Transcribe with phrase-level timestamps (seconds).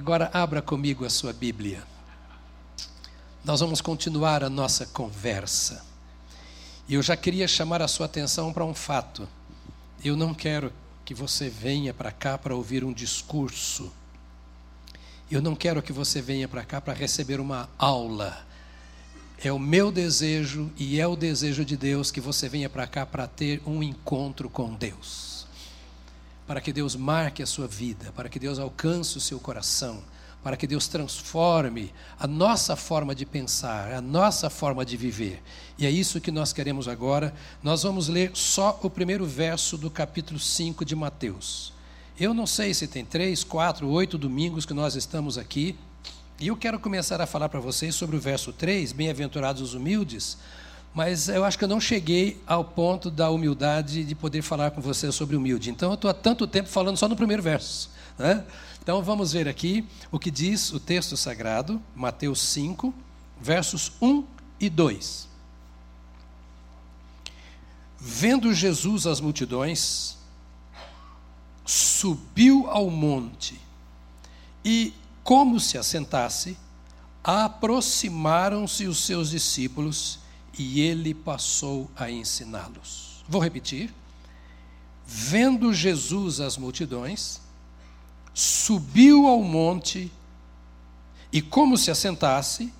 [0.00, 1.82] Agora abra comigo a sua Bíblia.
[3.44, 5.84] Nós vamos continuar a nossa conversa.
[6.88, 9.28] E eu já queria chamar a sua atenção para um fato.
[10.02, 10.72] Eu não quero
[11.04, 13.92] que você venha para cá para ouvir um discurso.
[15.30, 18.46] Eu não quero que você venha para cá para receber uma aula.
[19.44, 23.04] É o meu desejo e é o desejo de Deus que você venha para cá
[23.04, 25.39] para ter um encontro com Deus.
[26.50, 30.02] Para que Deus marque a sua vida, para que Deus alcance o seu coração,
[30.42, 35.40] para que Deus transforme a nossa forma de pensar, a nossa forma de viver.
[35.78, 37.32] E é isso que nós queremos agora.
[37.62, 41.72] Nós vamos ler só o primeiro verso do capítulo 5 de Mateus.
[42.18, 45.78] Eu não sei se tem três, quatro, oito domingos que nós estamos aqui,
[46.40, 50.36] e eu quero começar a falar para vocês sobre o verso 3, bem-aventurados os humildes,
[50.92, 54.80] mas eu acho que eu não cheguei ao ponto da humildade de poder falar com
[54.80, 55.70] vocês sobre humilde.
[55.70, 57.90] Então eu estou há tanto tempo falando só no primeiro verso.
[58.18, 58.44] Né?
[58.82, 62.92] Então vamos ver aqui o que diz o texto sagrado, Mateus 5,
[63.40, 64.24] versos 1
[64.58, 65.28] e 2.
[67.98, 70.16] Vendo Jesus as multidões,
[71.64, 73.60] subiu ao monte
[74.64, 76.56] e como se assentasse,
[77.22, 80.18] aproximaram-se os seus discípulos
[80.62, 83.24] e ele passou a ensiná-los.
[83.26, 83.90] Vou repetir.
[85.06, 87.40] Vendo Jesus as multidões,
[88.34, 90.12] subiu ao monte
[91.32, 92.74] e, como se assentasse,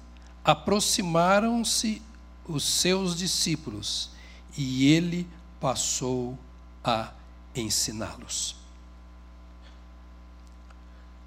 [0.44, 2.02] aproximaram-se
[2.46, 4.10] os seus discípulos
[4.58, 5.26] e ele
[5.58, 6.38] passou
[6.84, 7.14] a
[7.56, 8.56] ensiná-los.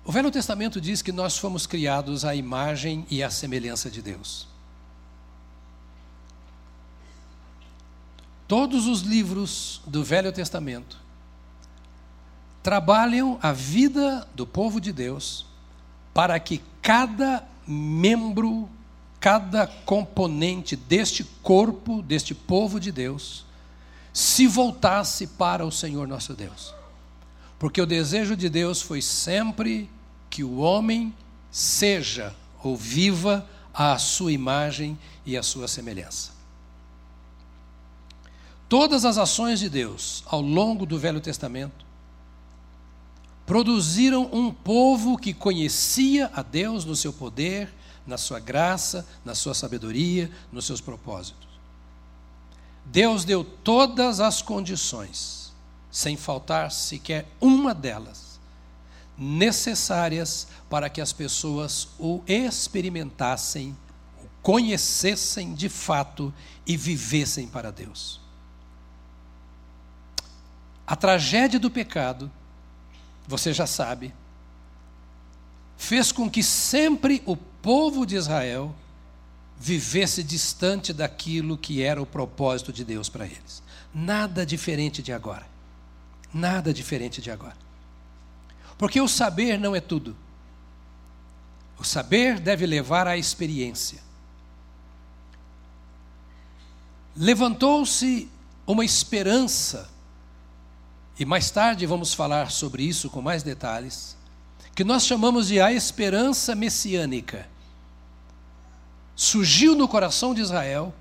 [0.05, 4.52] O Velho Testamento diz que nós fomos criados à imagem e à semelhança de Deus.
[8.53, 10.99] Todos os livros do Velho Testamento
[12.61, 15.47] trabalham a vida do povo de Deus
[16.13, 18.69] para que cada membro,
[19.19, 23.43] cada componente deste corpo, deste povo de Deus,
[24.13, 26.75] se voltasse para o Senhor nosso Deus.
[27.57, 29.89] Porque o desejo de Deus foi sempre
[30.29, 31.11] que o homem
[31.49, 36.42] seja ou viva à sua imagem e à sua semelhança.
[38.73, 41.85] Todas as ações de Deus ao longo do Velho Testamento
[43.45, 47.71] produziram um povo que conhecia a Deus no seu poder,
[48.07, 51.47] na sua graça, na sua sabedoria, nos seus propósitos.
[52.83, 55.53] Deus deu todas as condições
[55.91, 58.39] sem faltar sequer uma delas,
[59.15, 63.77] necessárias para que as pessoas o experimentassem,
[64.17, 66.33] o conhecessem de fato
[66.65, 68.22] e vivessem para Deus.
[70.93, 72.31] A tragédia do pecado,
[73.27, 74.13] você já sabe,
[75.75, 78.75] fez com que sempre o povo de Israel
[79.59, 83.63] vivesse distante daquilo que era o propósito de Deus para eles.
[83.91, 85.47] Nada diferente de agora.
[86.31, 87.57] Nada diferente de agora.
[88.77, 90.15] Porque o saber não é tudo.
[91.79, 93.99] O saber deve levar à experiência.
[97.15, 98.29] Levantou-se
[98.67, 99.91] uma esperança,
[101.19, 104.17] e mais tarde vamos falar sobre isso com mais detalhes,
[104.75, 107.47] que nós chamamos de a esperança messiânica.
[109.15, 110.93] Surgiu no coração de Israel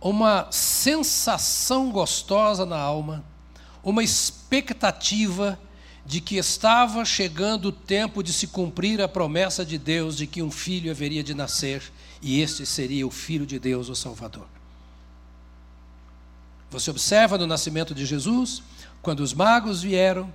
[0.00, 3.24] uma sensação gostosa na alma
[3.84, 5.58] uma expectativa
[6.06, 10.42] de que estava chegando o tempo de se cumprir a promessa de Deus de que
[10.42, 11.82] um filho haveria de nascer
[12.20, 14.46] e este seria o filho de Deus, o Salvador.
[16.70, 18.62] Você observa no nascimento de Jesus,
[19.04, 20.32] quando os magos vieram,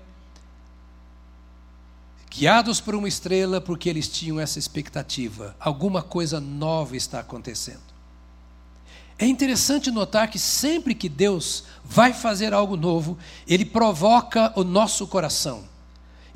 [2.29, 7.89] guiados por uma estrela, porque eles tinham essa expectativa: alguma coisa nova está acontecendo.
[9.17, 15.05] É interessante notar que sempre que Deus vai fazer algo novo, Ele provoca o nosso
[15.07, 15.67] coração.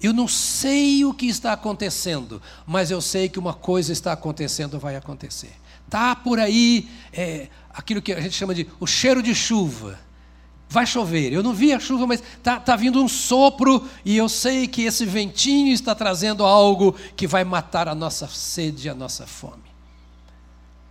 [0.02, 4.78] Eu não sei o que está acontecendo, mas eu sei que uma coisa está acontecendo,
[4.78, 5.54] vai acontecer.
[5.90, 9.98] Tá por aí é, aquilo que a gente chama de o cheiro de chuva.
[10.74, 11.32] Vai chover.
[11.32, 14.82] Eu não vi a chuva, mas tá, tá vindo um sopro e eu sei que
[14.82, 19.62] esse ventinho está trazendo algo que vai matar a nossa sede, a nossa fome.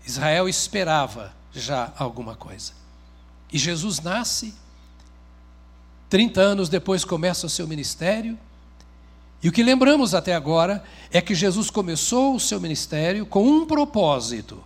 [0.06, 2.75] Israel esperava já alguma coisa.
[3.52, 4.55] E Jesus nasce,
[6.08, 8.38] 30 anos depois começa o seu ministério,
[9.43, 13.67] e o que lembramos até agora é que Jesus começou o seu ministério com um
[13.67, 14.62] propósito: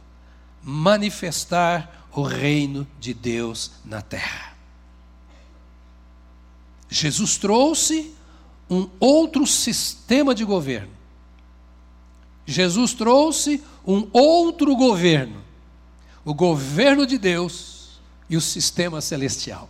[0.62, 4.55] manifestar o reino de Deus na terra.
[6.88, 8.14] Jesus trouxe
[8.68, 10.90] um outro sistema de governo,
[12.44, 15.42] Jesus trouxe um outro governo,
[16.24, 19.68] o governo de Deus e o sistema celestial.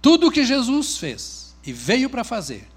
[0.00, 2.68] Tudo o que Jesus fez e veio para fazer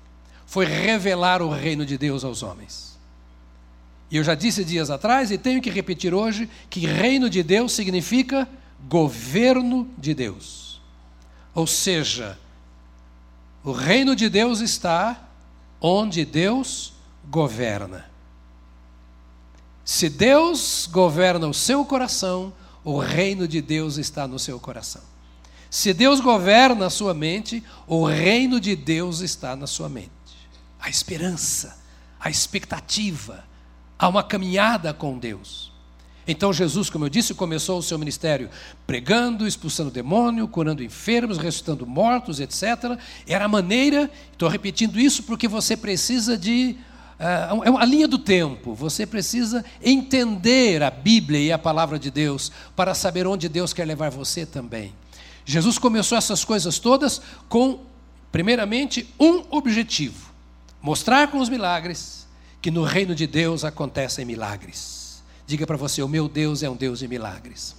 [0.46, 2.98] foi revelar o reino de Deus aos homens.
[4.10, 7.74] E eu já disse dias atrás e tenho que repetir hoje que reino de Deus
[7.74, 8.50] significa
[8.88, 10.69] governo de Deus.
[11.54, 12.38] Ou seja,
[13.64, 15.30] o reino de Deus está
[15.82, 16.94] onde Deus
[17.30, 18.10] governa.
[19.84, 22.54] Se Deus governa o seu coração,
[22.84, 25.02] o reino de Deus está no seu coração.
[25.70, 30.10] Se Deus governa a sua mente, o reino de Deus está na sua mente.
[30.80, 31.78] A esperança,
[32.20, 33.44] a expectativa,
[33.98, 35.69] há uma caminhada com Deus.
[36.32, 38.52] Então Jesus, como eu disse, começou o seu ministério
[38.86, 43.00] pregando, expulsando demônio, curando enfermos, ressuscitando mortos, etc.
[43.26, 46.78] Era a maneira, estou repetindo isso porque você precisa de.
[47.20, 52.12] Uh, é a linha do tempo, você precisa entender a Bíblia e a palavra de
[52.12, 54.94] Deus para saber onde Deus quer levar você também.
[55.44, 57.80] Jesus começou essas coisas todas com,
[58.32, 60.30] primeiramente, um objetivo:
[60.80, 62.28] mostrar com os milagres
[62.62, 65.09] que no reino de Deus acontecem milagres.
[65.50, 67.76] Diga para você: o meu Deus é um Deus de milagres.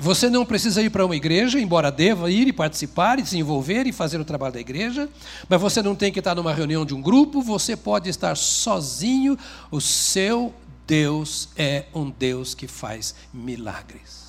[0.00, 3.86] Você não precisa ir para uma igreja, embora deva ir e participar e se envolver
[3.86, 5.08] e fazer o trabalho da igreja,
[5.48, 9.38] mas você não tem que estar numa reunião de um grupo, você pode estar sozinho.
[9.70, 10.52] O seu
[10.88, 14.22] Deus é um Deus que faz milagres.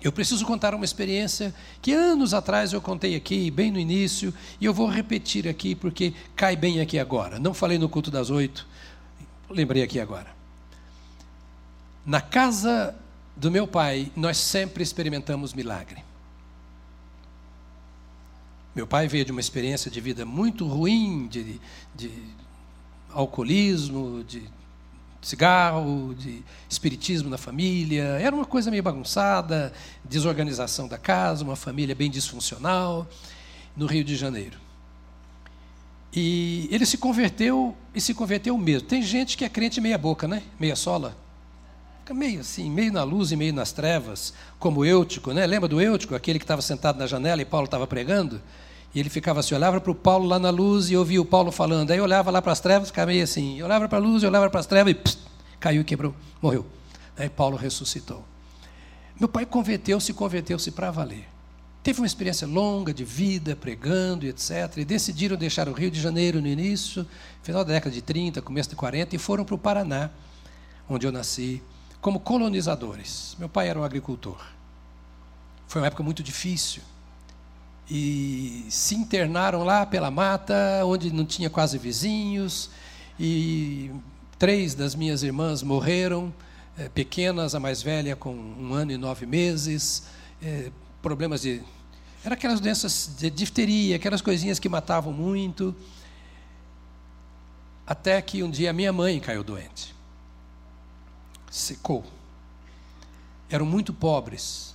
[0.00, 1.52] Eu preciso contar uma experiência
[1.82, 6.14] que anos atrás eu contei aqui, bem no início, e eu vou repetir aqui porque
[6.36, 7.40] cai bem aqui agora.
[7.40, 8.64] Não falei no culto das oito,
[9.50, 10.43] lembrei aqui agora.
[12.04, 12.94] Na casa
[13.36, 16.04] do meu pai, nós sempre experimentamos milagre.
[18.74, 21.60] Meu pai veio de uma experiência de vida muito ruim, de,
[21.94, 22.10] de
[23.10, 24.42] alcoolismo, de
[25.22, 28.04] cigarro, de espiritismo na família.
[28.20, 29.72] Era uma coisa meio bagunçada,
[30.04, 33.08] desorganização da casa, uma família bem disfuncional,
[33.76, 34.58] no Rio de Janeiro.
[36.12, 38.86] E ele se converteu e se converteu mesmo.
[38.88, 40.42] Tem gente que é crente meia boca, né?
[40.60, 41.23] Meia sola.
[42.04, 45.46] Fica meio assim, meio na luz e meio nas trevas, como Eutico, né?
[45.46, 48.42] Lembra do Eutico, aquele que estava sentado na janela e Paulo estava pregando?
[48.94, 51.50] E ele ficava assim, olhava para o Paulo lá na luz e ouvia o Paulo
[51.50, 51.92] falando.
[51.92, 53.62] Aí olhava lá para as trevas, ficava meio assim.
[53.62, 55.18] Olhava para a luz, olhava para as trevas e pss,
[55.58, 56.66] caiu e quebrou, morreu.
[57.16, 58.22] Aí Paulo ressuscitou.
[59.18, 61.26] Meu pai converteu-se, converteu-se para valer.
[61.82, 64.76] Teve uma experiência longa de vida, pregando etc.
[64.76, 67.06] E decidiram deixar o Rio de Janeiro no início,
[67.42, 70.10] final da década de 30, começo de 40, e foram para o Paraná,
[70.86, 71.62] onde eu nasci,
[72.04, 73.34] como colonizadores.
[73.38, 74.36] Meu pai era um agricultor.
[75.66, 76.82] Foi uma época muito difícil
[77.90, 80.54] e se internaram lá pela mata,
[80.84, 82.68] onde não tinha quase vizinhos,
[83.18, 83.90] e
[84.38, 86.30] três das minhas irmãs morreram,
[86.76, 90.02] é, pequenas, a mais velha com um ano e nove meses,
[90.42, 90.70] é,
[91.00, 91.62] problemas de.
[92.22, 95.74] Eram aquelas doenças de difteria, aquelas coisinhas que matavam muito.
[97.86, 99.93] Até que um dia minha mãe caiu doente.
[101.54, 102.04] Secou.
[103.48, 104.74] Eram muito pobres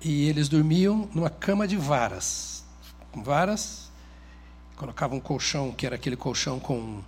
[0.00, 2.64] e eles dormiam numa cama de varas.
[3.12, 3.88] Com varas,
[4.74, 7.04] colocavam um colchão, que era aquele colchão com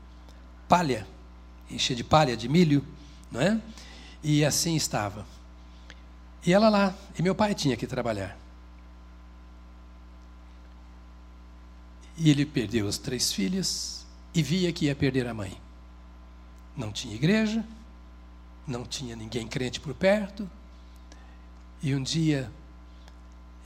[0.69, 1.05] palha,
[1.69, 2.86] enchia de palha, de milho,
[3.32, 3.60] não é?
[4.22, 5.27] E assim estava.
[6.46, 8.39] E ela lá, e meu pai tinha que trabalhar.
[12.17, 15.60] E ele perdeu as três filhas e via que ia perder a mãe.
[16.77, 17.65] Não tinha igreja,
[18.67, 20.49] não tinha ninguém crente por perto.
[21.83, 22.51] E um dia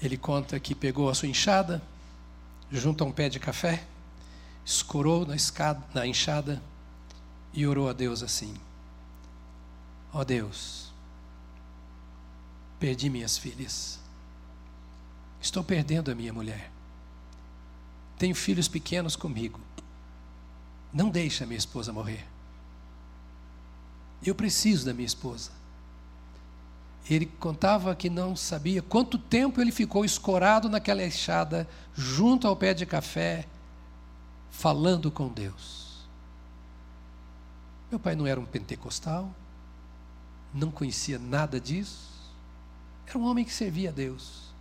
[0.01, 1.83] ele conta que pegou a sua enxada,
[2.71, 3.85] junto a um pé de café,
[4.65, 6.63] escorou na, escada, na enxada
[7.53, 8.55] e orou a Deus assim:
[10.13, 10.93] Ó oh Deus,
[12.79, 13.99] perdi minhas filhas,
[15.41, 16.71] estou perdendo a minha mulher,
[18.19, 19.61] tenho filhos pequenos comigo,
[20.93, 22.27] não deixe a minha esposa morrer.
[24.25, 25.51] Eu preciso da minha esposa.
[27.09, 32.75] Ele contava que não sabia quanto tempo ele ficou escorado naquela enxada, junto ao pé
[32.75, 33.47] de café,
[34.51, 36.07] falando com Deus.
[37.91, 39.35] Meu pai não era um pentecostal,
[40.53, 42.09] não conhecia nada disso,
[43.07, 44.53] era um homem que servia a Deus,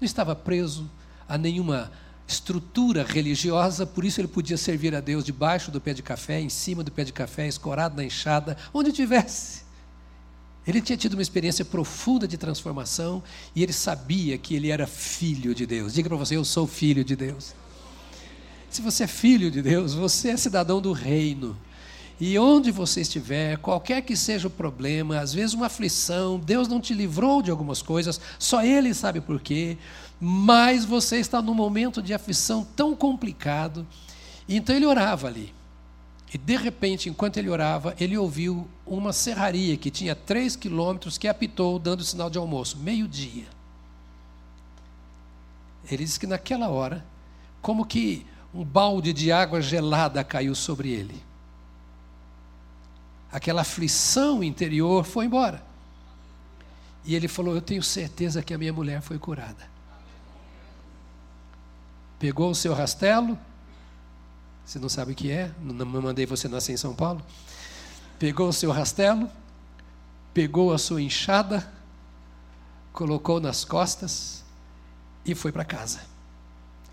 [0.00, 0.90] não estava preso
[1.28, 1.92] a nenhuma
[2.26, 6.48] estrutura religiosa, por isso ele podia servir a Deus debaixo do pé de café, em
[6.48, 9.64] cima do pé de café, escorado na enxada, onde tivesse.
[10.66, 13.22] Ele tinha tido uma experiência profunda de transformação
[13.54, 15.94] e ele sabia que ele era filho de Deus.
[15.94, 17.54] Diga para você, eu sou filho de Deus.
[18.68, 21.56] Se você é filho de Deus, você é cidadão do reino.
[22.18, 26.80] E onde você estiver, qualquer que seja o problema, às vezes uma aflição, Deus não
[26.80, 29.76] te livrou de algumas coisas, só Ele sabe por quê,
[30.20, 33.86] mas você está num momento de aflição tão complicado.
[34.48, 35.54] Então ele orava ali.
[36.32, 41.28] E de repente, enquanto ele orava, ele ouviu uma serraria que tinha três quilômetros que
[41.28, 43.46] apitou dando sinal de almoço, meio-dia.
[45.90, 47.04] Ele disse que naquela hora,
[47.62, 51.26] como que um balde de água gelada caiu sobre ele
[53.36, 55.62] aquela aflição interior foi embora.
[57.04, 59.75] E ele falou: Eu tenho certeza que a minha mulher foi curada.
[62.18, 63.38] Pegou o seu rastelo,
[64.64, 67.22] você não sabe o que é, não mandei você nascer em São Paulo.
[68.18, 69.30] Pegou o seu rastelo,
[70.34, 71.70] pegou a sua enxada,
[72.92, 74.42] colocou nas costas
[75.24, 76.00] e foi para casa.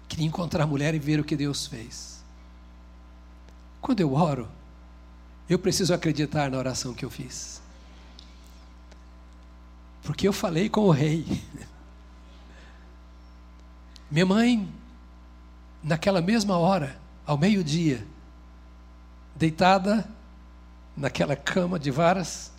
[0.07, 2.23] Queria encontrar a mulher e ver o que Deus fez.
[3.81, 4.47] Quando eu oro,
[5.49, 7.63] eu preciso acreditar na oração que eu fiz.
[10.03, 11.25] Porque eu falei com o rei.
[14.11, 14.69] Minha mãe,
[15.83, 18.05] naquela mesma hora, ao meio-dia,
[19.35, 20.07] deitada
[20.95, 22.51] naquela cama de varas,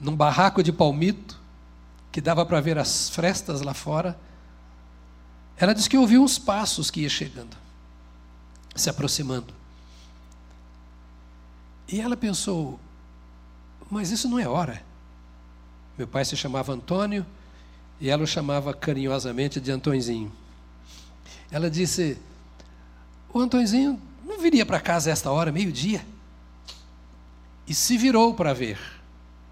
[0.00, 1.38] num barraco de palmito,
[2.10, 4.18] que dava para ver as frestas lá fora,
[5.56, 7.56] ela disse que ouviu uns passos que ia chegando,
[8.74, 9.54] se aproximando.
[11.88, 12.80] E ela pensou:
[13.90, 14.82] mas isso não é hora.
[15.96, 17.24] Meu pai se chamava Antônio
[18.00, 20.30] e ela o chamava carinhosamente de Antôniozinho.
[21.50, 22.18] Ela disse:
[23.32, 26.04] O Antôniozinho não viria para casa esta hora, meio-dia.
[27.66, 28.78] E se virou para ver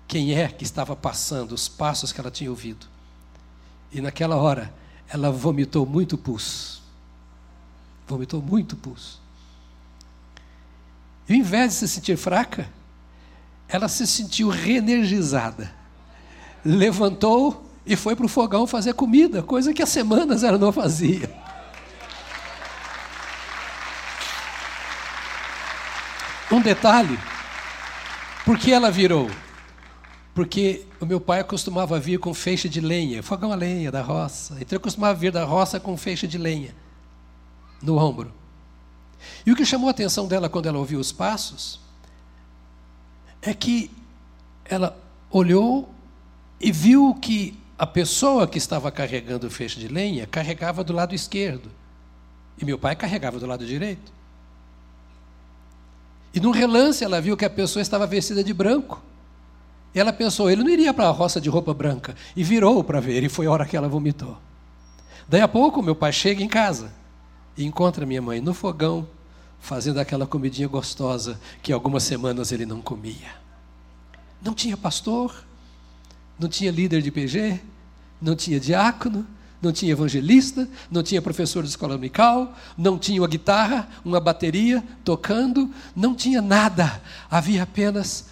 [0.06, 2.86] quem é que estava passando, os passos que ela tinha ouvido.
[3.92, 4.72] E naquela hora,
[5.08, 6.82] ela vomitou muito pus.
[8.06, 9.20] Vomitou muito pus.
[11.28, 12.68] E ao invés de se sentir fraca,
[13.68, 15.72] ela se sentiu reenergizada.
[16.64, 21.43] Levantou e foi para o fogão fazer comida, coisa que há semanas ela não fazia.
[26.54, 27.18] Um detalhe,
[28.44, 29.28] por que ela virou?
[30.32, 34.56] Porque o meu pai costumava vir com feixe de lenha, fogão a lenha da roça.
[34.60, 36.72] Então eu costumava vir da roça com feixe de lenha
[37.82, 38.32] no ombro.
[39.44, 41.80] E o que chamou a atenção dela quando ela ouviu os passos
[43.42, 43.90] é que
[44.64, 44.96] ela
[45.32, 45.92] olhou
[46.60, 51.16] e viu que a pessoa que estava carregando o feixe de lenha carregava do lado
[51.16, 51.68] esquerdo
[52.56, 54.12] e meu pai carregava do lado direito.
[56.34, 59.00] E num relance ela viu que a pessoa estava vestida de branco.
[59.94, 62.16] E ela pensou, ele não iria para a roça de roupa branca.
[62.34, 64.36] E virou para ver, e foi a hora que ela vomitou.
[65.28, 66.92] Daí a pouco, meu pai chega em casa
[67.56, 69.06] e encontra minha mãe no fogão,
[69.60, 73.30] fazendo aquela comidinha gostosa que algumas semanas ele não comia.
[74.42, 75.44] Não tinha pastor,
[76.38, 77.60] não tinha líder de PG,
[78.20, 79.24] não tinha diácono,
[79.64, 84.84] não tinha evangelista, não tinha professor de escola dominical, não tinha uma guitarra, uma bateria
[85.02, 87.02] tocando, não tinha nada.
[87.30, 88.26] Havia apenas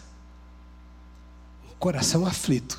[1.65, 2.79] um coração aflito,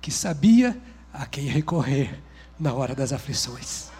[0.00, 0.78] que sabia
[1.12, 2.22] a quem recorrer
[2.58, 3.90] na hora das aflições.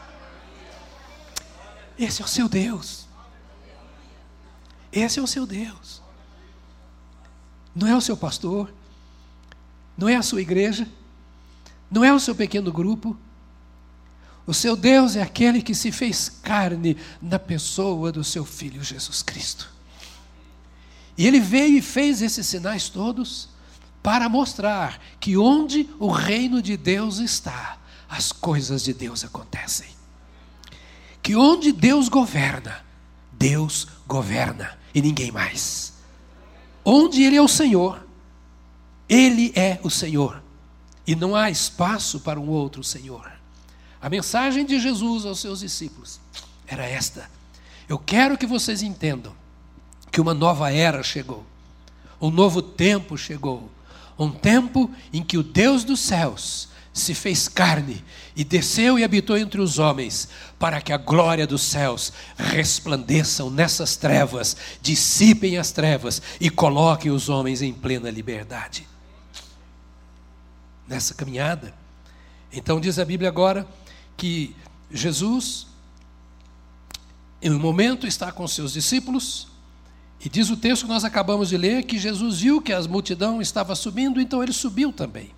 [1.98, 3.06] Esse é o seu Deus.
[4.92, 6.02] Esse é o seu Deus.
[7.74, 8.72] Não é o seu pastor,
[9.96, 10.86] não é a sua igreja,
[11.92, 13.16] não é o seu pequeno grupo.
[14.46, 19.22] O seu Deus é aquele que se fez carne na pessoa do seu filho Jesus
[19.22, 19.70] Cristo.
[21.16, 23.48] E ele veio e fez esses sinais todos
[24.02, 29.92] para mostrar que onde o reino de Deus está, as coisas de Deus acontecem
[31.22, 32.84] que onde Deus governa,
[33.30, 35.92] Deus governa e ninguém mais.
[36.84, 38.04] Onde Ele é o Senhor,
[39.08, 40.41] Ele é o Senhor.
[41.12, 43.30] E não há espaço para um outro Senhor.
[44.00, 46.18] A mensagem de Jesus aos seus discípulos
[46.66, 47.30] era esta:
[47.86, 49.34] Eu quero que vocês entendam
[50.10, 51.44] que uma nova era chegou,
[52.18, 53.70] um novo tempo chegou,
[54.18, 58.02] um tempo em que o Deus dos céus se fez carne
[58.34, 63.96] e desceu e habitou entre os homens, para que a glória dos céus resplandeçam nessas
[63.96, 68.90] trevas, dissipem as trevas e coloquem os homens em plena liberdade.
[70.86, 71.74] Nessa caminhada.
[72.52, 73.66] Então diz a Bíblia agora
[74.16, 74.54] que
[74.90, 75.66] Jesus,
[77.40, 79.48] em um momento, está com seus discípulos,
[80.24, 83.42] e diz o texto que nós acabamos de ler que Jesus viu que a multidão
[83.42, 85.32] estava subindo, então ele subiu também.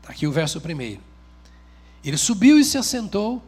[0.00, 1.00] Está aqui o verso primeiro.
[2.02, 3.42] Ele subiu e se assentou,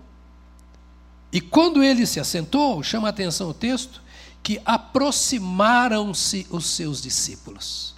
[1.35, 4.01] E quando ele se assentou, chama a atenção o texto,
[4.41, 7.94] que aproximaram-se os seus discípulos.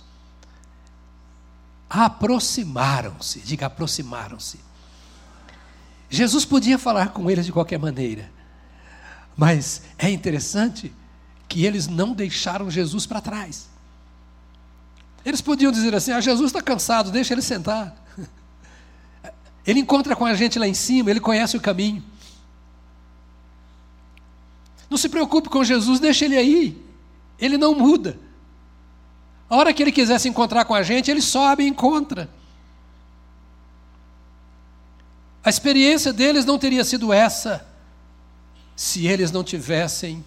[1.88, 4.58] Aproximaram-se, diga aproximaram-se.
[6.08, 8.30] Jesus podia falar com eles de qualquer maneira,
[9.36, 10.92] mas é interessante
[11.48, 13.68] que eles não deixaram Jesus para trás.
[15.24, 17.94] Eles podiam dizer assim: ah, Jesus está cansado, deixa ele sentar.
[19.66, 22.00] Ele encontra com a gente lá em cima, ele conhece o caminho.
[24.88, 26.84] Não se preocupe com Jesus, deixa ele aí.
[27.36, 28.16] Ele não muda.
[29.48, 32.28] A hora que ele quiser se encontrar com a gente, ele sobe e encontra.
[35.44, 37.66] A experiência deles não teria sido essa
[38.74, 40.24] se eles não tivessem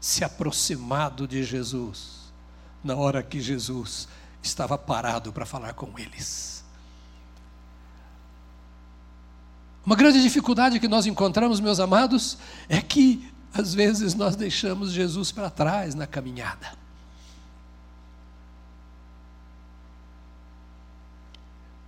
[0.00, 2.32] se aproximado de Jesus
[2.82, 4.08] na hora que Jesus
[4.42, 6.64] estava parado para falar com eles.
[9.84, 12.38] Uma grande dificuldade que nós encontramos, meus amados,
[12.68, 16.81] é que às vezes nós deixamos Jesus para trás na caminhada.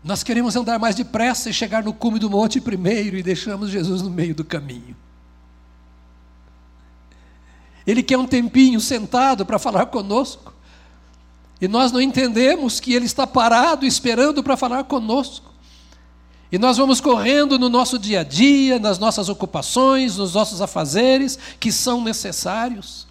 [0.05, 4.03] Nós queremos andar mais depressa e chegar no cume do monte primeiro e deixamos Jesus
[4.03, 4.95] no meio do caminho.
[7.87, 10.53] Ele quer um tempinho sentado para falar conosco.
[11.59, 15.55] E nós não entendemos que ele está parado esperando para falar conosco.
[16.53, 21.39] E nós vamos correndo no nosso dia a dia, nas nossas ocupações, nos nossos afazeres,
[21.59, 23.07] que são necessários.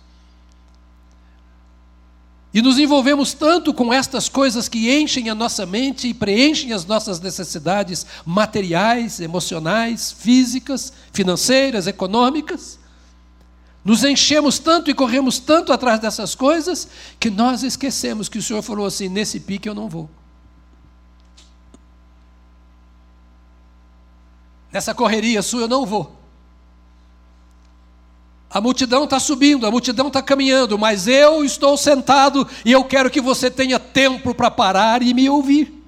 [2.53, 6.85] E nos envolvemos tanto com estas coisas que enchem a nossa mente e preenchem as
[6.85, 12.77] nossas necessidades materiais, emocionais, físicas, financeiras, econômicas.
[13.83, 16.87] Nos enchemos tanto e corremos tanto atrás dessas coisas
[17.19, 20.07] que nós esquecemos que o Senhor falou assim: nesse pique eu não vou.
[24.71, 26.22] Nessa correria sua eu não vou.
[28.53, 33.09] A multidão está subindo, a multidão está caminhando, mas eu estou sentado e eu quero
[33.09, 35.83] que você tenha tempo para parar e me ouvir.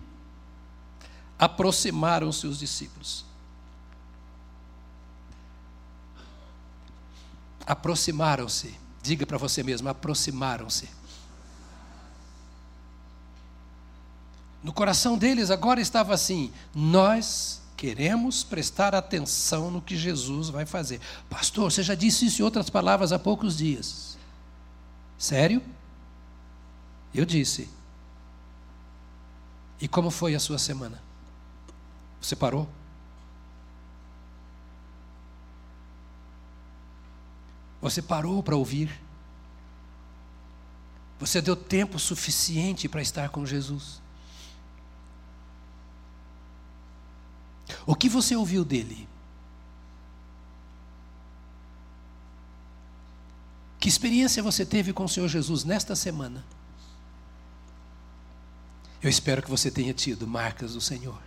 [1.38, 3.23] Aproximaram-se os discípulos.
[7.67, 8.73] Aproximaram-se.
[8.99, 10.89] Diga para você mesmo: aproximaram-se.
[14.63, 20.99] No coração deles agora estava assim: nós queremos prestar atenção no que Jesus vai fazer.
[21.29, 24.17] Pastor, você já disse isso em outras palavras há poucos dias.
[25.17, 25.61] Sério?
[27.13, 27.69] Eu disse.
[29.79, 31.01] E como foi a sua semana?
[32.21, 32.67] Você parou?
[37.81, 39.01] Você parou para ouvir?
[41.19, 44.01] Você deu tempo suficiente para estar com Jesus?
[47.86, 49.08] O que você ouviu dele?
[53.80, 56.43] Que experiência você teve com o Senhor Jesus nesta semana?
[59.01, 61.21] Eu espero que você tenha tido marcas do Senhor.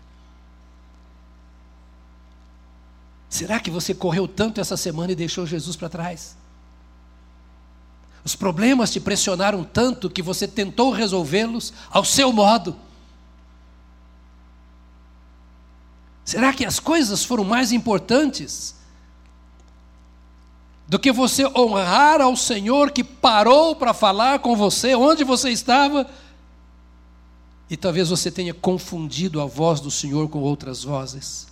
[3.29, 6.37] Será que você correu tanto essa semana e deixou Jesus para trás?
[8.25, 12.77] Os problemas te pressionaram tanto que você tentou resolvê-los ao seu modo.
[16.29, 18.75] Será que as coisas foram mais importantes
[20.87, 26.07] do que você honrar ao Senhor que parou para falar com você onde você estava?
[27.71, 31.47] E talvez você tenha confundido a voz do Senhor com outras vozes.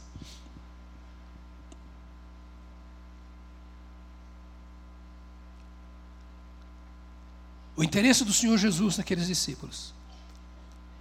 [7.75, 9.95] O interesse do Senhor Jesus naqueles discípulos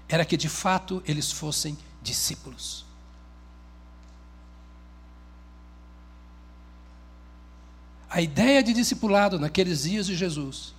[0.08, 2.86] era que de fato eles fossem discípulos.
[8.16, 10.74] A ideia de discipulado naqueles dias de Jesus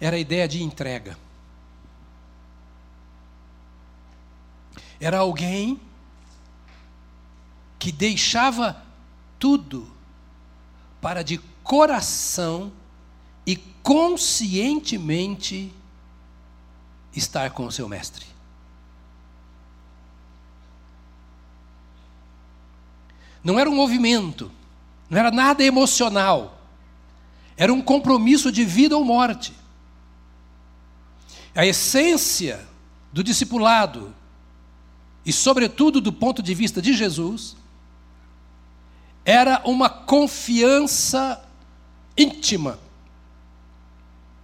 [0.00, 1.18] era a ideia de entrega.
[4.98, 5.78] Era alguém
[7.78, 8.82] que deixava
[9.38, 9.92] tudo
[10.98, 12.72] para de coração
[13.46, 15.70] e conscientemente
[17.14, 18.24] estar com o seu mestre.
[23.44, 24.50] Não era um movimento,
[25.08, 26.58] não era nada emocional.
[27.56, 29.52] Era um compromisso de vida ou morte.
[31.54, 32.66] A essência
[33.12, 34.14] do discipulado,
[35.24, 37.56] e sobretudo do ponto de vista de Jesus,
[39.24, 41.42] era uma confiança
[42.16, 42.78] íntima,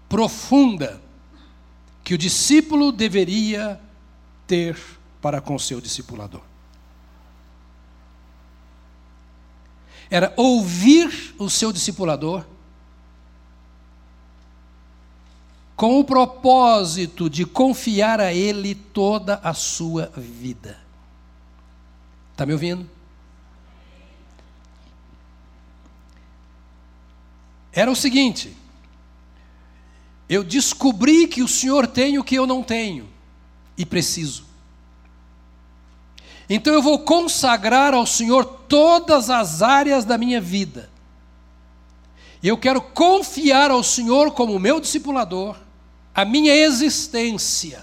[0.09, 1.01] profunda,
[2.03, 3.81] que o discípulo deveria
[4.47, 4.79] ter
[5.23, 6.43] para com seu discipulador.
[10.11, 12.45] Era ouvir o seu discipulador
[15.77, 20.79] com o propósito de confiar a ele toda a sua vida.
[22.33, 22.89] Está me ouvindo?
[27.73, 28.57] Era o seguinte:
[30.29, 33.09] eu descobri que o Senhor tem o que eu não tenho
[33.77, 34.45] e preciso.
[36.49, 40.91] Então eu vou consagrar ao Senhor todas as áreas da minha vida.
[42.43, 45.57] Eu quero confiar ao Senhor como meu discipulador
[46.15, 47.83] a minha existência.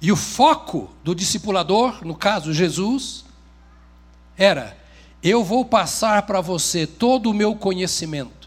[0.00, 3.24] E o foco do discipulador, no caso Jesus,
[4.36, 4.76] era:
[5.22, 8.37] eu vou passar para você todo o meu conhecimento.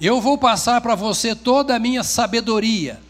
[0.00, 3.00] Eu vou passar para você toda a minha sabedoria.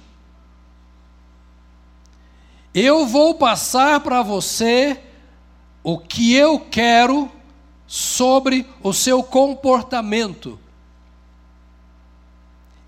[2.72, 5.00] Eu vou passar para você
[5.82, 7.30] o que eu quero
[7.86, 10.58] sobre o seu comportamento.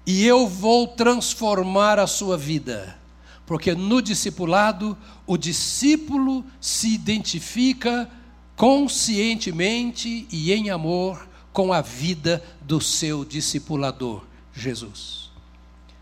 [0.06, 2.98] E eu vou transformar a sua vida.
[3.44, 8.08] Porque no discipulado, o discípulo se identifica
[8.56, 14.22] conscientemente e em amor com a vida do seu discipulador,
[14.54, 15.30] Jesus.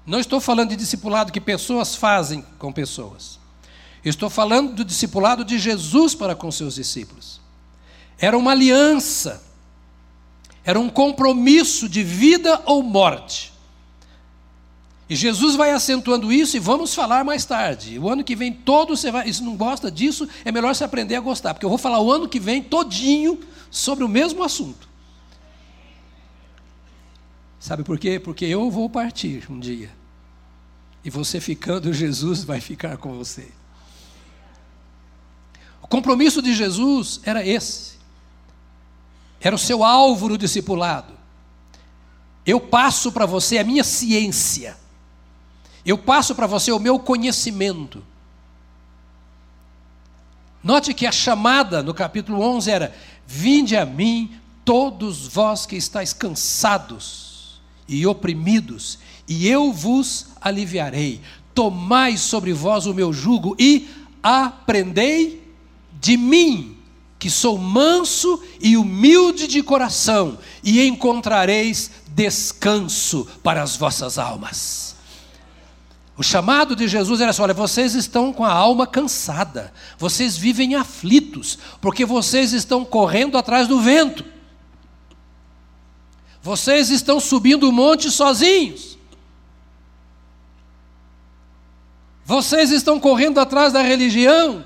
[0.07, 3.39] Não estou falando de discipulado que pessoas fazem com pessoas.
[4.05, 7.41] Estou falando do discipulado de Jesus para com seus discípulos.
[8.19, 9.43] Era uma aliança,
[10.65, 13.53] era um compromisso de vida ou morte.
[15.11, 17.99] E Jesus vai acentuando isso e vamos falar mais tarde.
[17.99, 21.17] O ano que vem todo você vai, se não gosta disso, é melhor você aprender
[21.17, 24.88] a gostar, porque eu vou falar o ano que vem todinho sobre o mesmo assunto.
[27.61, 28.21] Sabe por quê?
[28.21, 29.91] Porque eu vou partir um dia.
[31.05, 33.49] E você ficando, Jesus vai ficar com você.
[35.83, 37.99] O compromisso de Jesus era esse.
[39.41, 41.15] Era o seu alvo no discipulado.
[42.45, 44.77] Eu passo para você a minha ciência.
[45.85, 48.05] Eu passo para você o meu conhecimento.
[50.63, 56.13] Note que a chamada no capítulo 11 era: Vinde a mim, todos vós que estáis
[56.13, 57.28] cansados
[57.89, 61.21] e oprimidos, e eu vos aliviarei.
[61.55, 63.89] Tomai sobre vós o meu jugo e
[64.23, 65.43] aprendei
[66.01, 66.77] de mim,
[67.19, 74.97] que sou manso e humilde de coração, e encontrareis descanso para as vossas almas.
[76.17, 80.75] O chamado de Jesus era assim: olha, vocês estão com a alma cansada, vocês vivem
[80.75, 84.25] aflitos, porque vocês estão correndo atrás do vento.
[86.49, 88.97] Vocês estão subindo o monte sozinhos.
[92.25, 94.65] Vocês estão correndo atrás da religião.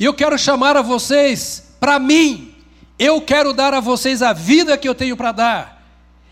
[0.00, 2.54] E eu quero chamar a vocês para mim.
[2.98, 5.73] Eu quero dar a vocês a vida que eu tenho para dar.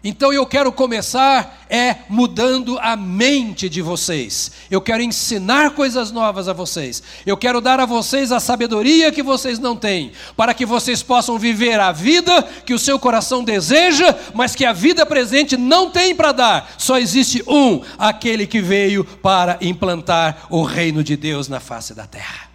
[0.04, 4.50] Então eu quero começar é mudando a mente de vocês.
[4.68, 7.02] Eu quero ensinar coisas novas a vocês.
[7.24, 11.38] Eu quero dar a vocês a sabedoria que vocês não têm, para que vocês possam
[11.38, 16.14] viver a vida que o seu coração deseja, mas que a vida presente não tem
[16.14, 16.74] para dar.
[16.78, 22.08] Só existe um, aquele que veio para implantar o reino de Deus na face da
[22.08, 22.50] terra.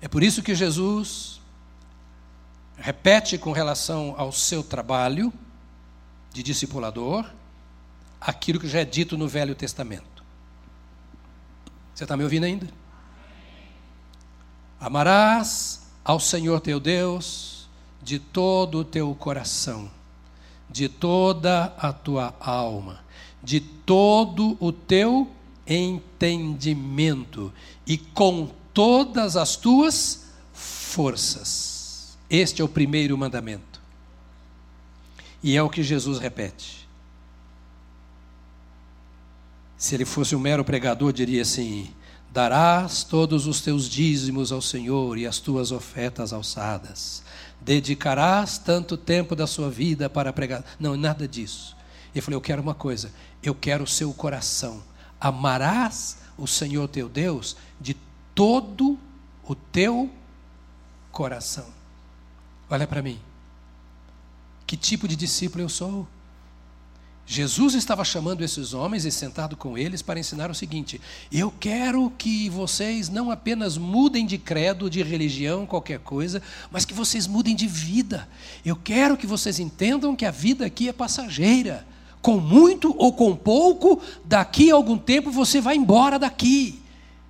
[0.00, 1.33] É por isso que Jesus
[2.84, 5.32] repete com relação ao seu trabalho
[6.34, 7.24] de discipulador
[8.20, 10.22] aquilo que já é dito no Velho Testamento.
[11.94, 12.68] Você está me ouvindo ainda?
[14.78, 17.70] Amarás ao Senhor teu Deus
[18.02, 19.90] de todo o teu coração,
[20.68, 23.02] de toda a tua alma,
[23.42, 25.30] de todo o teu
[25.66, 27.50] entendimento
[27.86, 31.73] e com todas as tuas forças.
[32.34, 33.80] Este é o primeiro mandamento.
[35.40, 36.88] E é o que Jesus repete.
[39.78, 41.94] Se ele fosse um mero pregador, diria assim:
[42.32, 47.22] Darás todos os teus dízimos ao Senhor e as tuas ofertas alçadas.
[47.60, 50.64] Dedicarás tanto tempo da sua vida para pregar.
[50.80, 51.76] Não, nada disso.
[52.12, 53.12] Ele falou: Eu quero uma coisa.
[53.44, 54.82] Eu quero o seu coração.
[55.20, 57.94] Amarás o Senhor teu Deus de
[58.34, 58.98] todo
[59.44, 60.10] o teu
[61.12, 61.83] coração.
[62.74, 63.20] Olha para mim.
[64.66, 66.08] Que tipo de discípulo eu sou?
[67.24, 72.12] Jesus estava chamando esses homens e sentado com eles para ensinar o seguinte: eu quero
[72.18, 77.54] que vocês não apenas mudem de credo, de religião, qualquer coisa, mas que vocês mudem
[77.54, 78.28] de vida.
[78.64, 81.86] Eu quero que vocês entendam que a vida aqui é passageira.
[82.20, 86.82] com muito ou com pouco, daqui a algum tempo você vai embora daqui.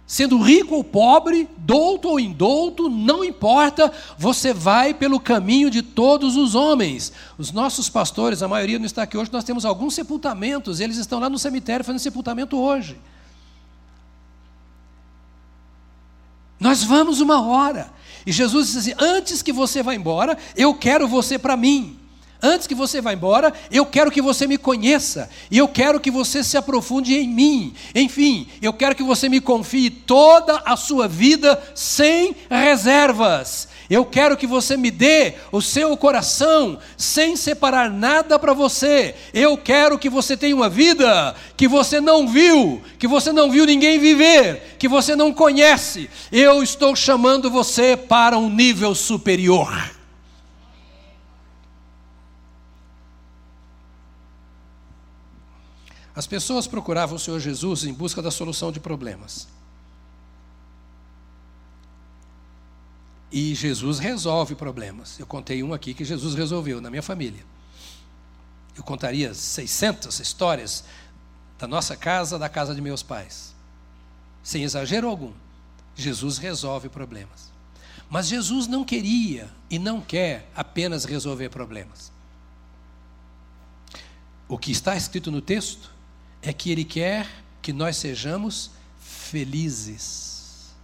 [0.07, 6.37] Sendo rico ou pobre, douto ou indouto, não importa, você vai pelo caminho de todos
[6.37, 7.12] os homens.
[7.38, 11.19] Os nossos pastores, a maioria não está aqui hoje, nós temos alguns sepultamentos, eles estão
[11.19, 13.01] lá no cemitério fazendo sepultamento hoje.
[16.61, 17.90] Nós vamos uma hora.
[18.27, 21.99] E Jesus disse assim: antes que você vá embora, eu quero você para mim.
[22.47, 26.11] Antes que você vá embora, eu quero que você me conheça, e eu quero que
[26.11, 27.73] você se aprofunde em mim.
[27.95, 33.69] Enfim, eu quero que você me confie toda a sua vida sem reservas.
[33.89, 39.15] Eu quero que você me dê o seu coração sem separar nada para você.
[39.33, 43.65] Eu quero que você tenha uma vida que você não viu, que você não viu
[43.65, 46.11] ninguém viver, que você não conhece.
[46.31, 50.04] Eu estou chamando você para um nível superior.
[56.14, 59.48] As pessoas procuravam o Senhor Jesus em busca da solução de problemas.
[63.33, 65.18] E Jesus resolve problemas.
[65.18, 67.44] Eu contei um aqui que Jesus resolveu na minha família.
[68.77, 70.85] Eu contaria 600 histórias
[71.59, 73.53] da nossa casa, da casa de meus pais.
[74.40, 75.33] Sem exagero algum.
[75.96, 77.53] Jesus resolve problemas.
[78.09, 82.12] Mas Jesus não queria e não quer apenas resolver problemas.
[84.46, 85.94] O que está escrito no texto
[86.45, 87.27] é que Ele quer
[87.63, 90.75] que nós sejamos felizes.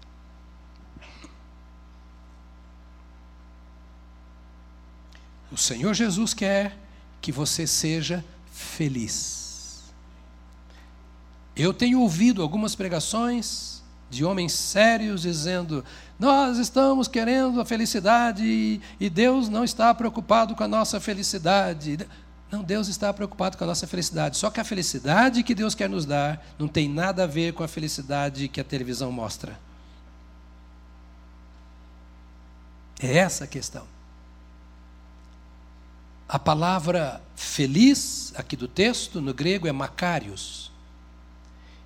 [5.53, 6.77] O Senhor Jesus quer
[7.21, 9.93] que você seja feliz.
[11.55, 15.85] Eu tenho ouvido algumas pregações de homens sérios dizendo:
[16.19, 21.99] Nós estamos querendo a felicidade e Deus não está preocupado com a nossa felicidade.
[22.51, 24.37] Não, Deus está preocupado com a nossa felicidade.
[24.37, 27.63] Só que a felicidade que Deus quer nos dar não tem nada a ver com
[27.63, 29.59] a felicidade que a televisão mostra.
[33.01, 33.87] É essa a questão.
[36.29, 40.71] A palavra feliz, aqui do texto, no grego, é macarios.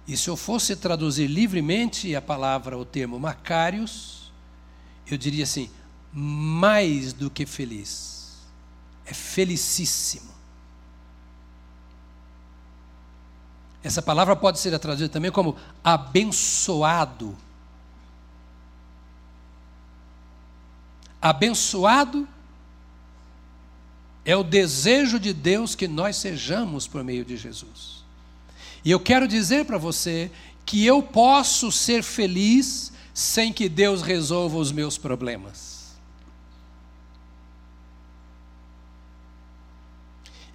[0.06, 4.32] E se eu fosse traduzir livremente a palavra, o termo macarios,
[5.06, 5.70] eu diria assim:
[6.12, 8.38] mais do que feliz.
[9.06, 10.33] É felicíssimo.
[13.84, 17.36] Essa palavra pode ser traduzida também como abençoado.
[21.20, 22.26] Abençoado
[24.24, 28.02] é o desejo de Deus que nós sejamos por meio de Jesus.
[28.82, 30.30] E eu quero dizer para você
[30.64, 35.94] que eu posso ser feliz sem que Deus resolva os meus problemas.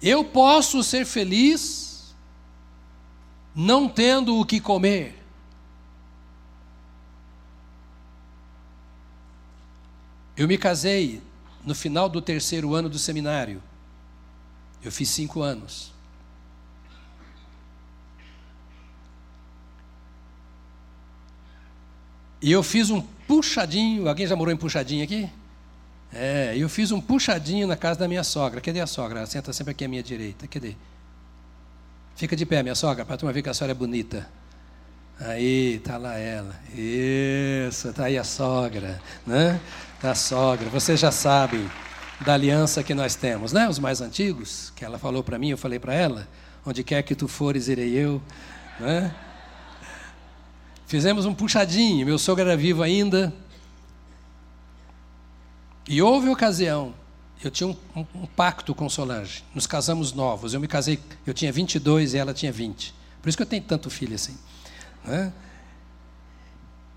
[0.02, 1.89] Eu posso ser feliz
[3.54, 5.16] não tendo o que comer.
[10.36, 11.22] Eu me casei
[11.64, 13.62] no final do terceiro ano do seminário.
[14.82, 15.92] Eu fiz cinco anos.
[22.40, 24.08] E eu fiz um puxadinho.
[24.08, 25.28] Alguém já morou em puxadinho aqui?
[26.12, 28.60] É, eu fiz um puxadinho na casa da minha sogra.
[28.60, 29.18] Cadê a sogra?
[29.18, 30.46] Ela senta sempre aqui à minha direita.
[30.46, 30.74] Cadê?
[32.16, 34.28] Fica de pé, minha sogra, para a turma ver que a senhora é bonita.
[35.18, 36.54] Aí, tá lá ela.
[36.74, 39.60] Isso, tá aí a sogra, né?
[40.00, 40.68] Tá a sogra.
[40.70, 41.70] Vocês já sabem
[42.24, 43.68] da aliança que nós temos, né?
[43.68, 46.28] Os mais antigos, que ela falou para mim, eu falei para ela,
[46.64, 48.20] onde quer que tu fores, irei eu,
[48.78, 49.14] né?
[50.86, 53.32] Fizemos um puxadinho, meu sogro era vivo ainda.
[55.88, 56.94] E houve ocasião
[57.42, 59.42] eu tinha um, um, um, pacto com Solange.
[59.54, 60.52] Nos casamos novos.
[60.52, 62.94] Eu me casei, eu tinha 22 e ela tinha 20.
[63.22, 64.36] Por isso que eu tenho tanto filho assim.
[65.04, 65.32] Né?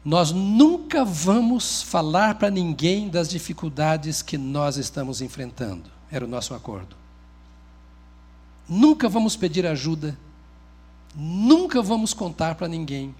[0.03, 5.89] Nós nunca vamos falar para ninguém das dificuldades que nós estamos enfrentando.
[6.11, 6.95] Era o nosso acordo.
[8.67, 10.17] Nunca vamos pedir ajuda.
[11.15, 13.15] Nunca vamos contar para ninguém.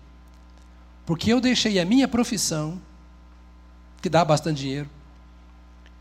[1.05, 2.81] Porque eu deixei a minha profissão,
[4.01, 4.89] que dá bastante dinheiro,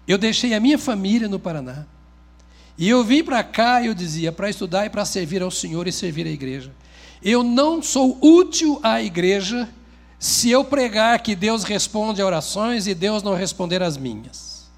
[0.07, 1.87] eu deixei a minha família no Paraná.
[2.77, 5.93] E eu vim para cá, eu dizia, para estudar e para servir ao Senhor e
[5.93, 6.73] servir à igreja.
[7.23, 9.69] Eu não sou útil à igreja
[10.19, 14.71] se eu pregar que Deus responde a orações e Deus não responder às minhas.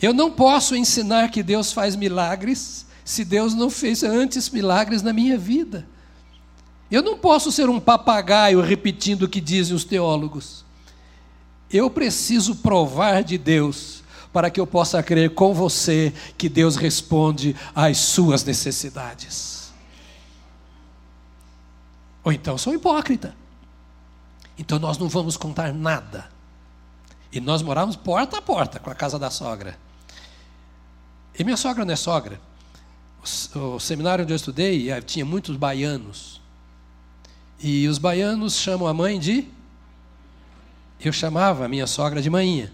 [0.00, 5.12] Eu não posso ensinar que Deus faz milagres se Deus não fez antes milagres na
[5.12, 5.88] minha vida.
[6.90, 10.64] Eu não posso ser um papagaio repetindo o que dizem os teólogos.
[11.70, 14.02] Eu preciso provar de Deus,
[14.32, 19.72] para que eu possa crer com você que Deus responde às suas necessidades.
[22.24, 23.34] Ou então sou hipócrita.
[24.58, 26.28] Então nós não vamos contar nada.
[27.32, 29.78] E nós morávamos porta a porta com a casa da sogra.
[31.38, 32.40] E minha sogra não é sogra.
[33.54, 36.40] O, o seminário onde eu estudei eh, tinha muitos baianos.
[37.60, 39.48] E os baianos chamam a mãe de.
[41.00, 42.72] Eu chamava a minha sogra de manhinha.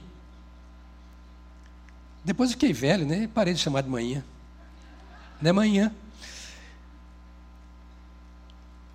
[2.25, 3.29] Depois fiquei velho, né?
[3.33, 4.25] Parei de chamar de manhã.
[5.41, 5.95] Não é manhã.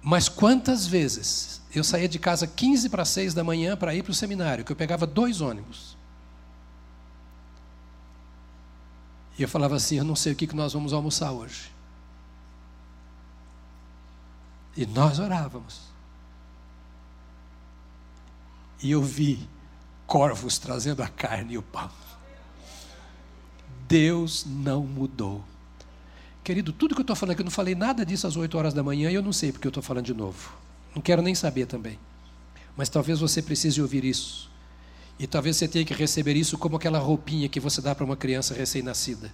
[0.01, 4.11] Mas quantas vezes eu saía de casa 15 para 6 da manhã para ir para
[4.11, 5.95] o seminário, que eu pegava dois ônibus.
[9.37, 11.71] E eu falava assim: eu não sei o que nós vamos almoçar hoje.
[14.75, 15.88] E nós orávamos.
[18.81, 19.47] E eu vi
[20.07, 21.89] corvos trazendo a carne e o pão.
[23.87, 25.43] Deus não mudou.
[26.43, 28.73] Querido, tudo que eu estou falando aqui, eu não falei nada disso às 8 horas
[28.73, 30.53] da manhã e eu não sei porque eu estou falando de novo.
[30.95, 31.99] Não quero nem saber também.
[32.75, 34.49] Mas talvez você precise ouvir isso.
[35.19, 38.15] E talvez você tenha que receber isso como aquela roupinha que você dá para uma
[38.15, 39.33] criança recém-nascida.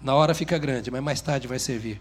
[0.00, 2.00] Na hora fica grande, mas mais tarde vai servir.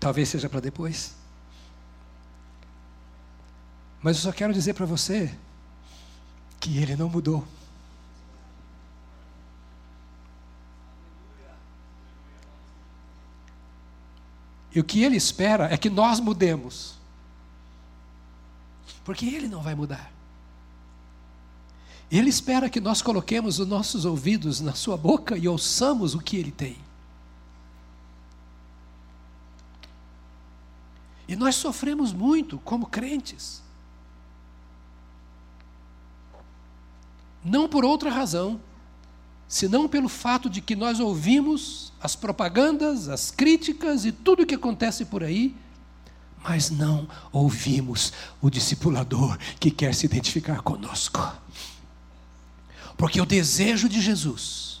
[0.00, 1.21] Talvez seja para depois.
[4.02, 5.32] Mas eu só quero dizer para você
[6.58, 7.46] que ele não mudou.
[14.74, 16.96] E o que ele espera é que nós mudemos.
[19.04, 20.10] Porque ele não vai mudar.
[22.10, 26.36] Ele espera que nós coloquemos os nossos ouvidos na sua boca e ouçamos o que
[26.36, 26.76] ele tem.
[31.26, 33.62] E nós sofremos muito como crentes.
[37.44, 38.60] Não por outra razão,
[39.48, 44.54] senão pelo fato de que nós ouvimos as propagandas, as críticas e tudo o que
[44.54, 45.54] acontece por aí,
[46.42, 51.20] mas não ouvimos o discipulador que quer se identificar conosco.
[52.96, 54.80] Porque o desejo de Jesus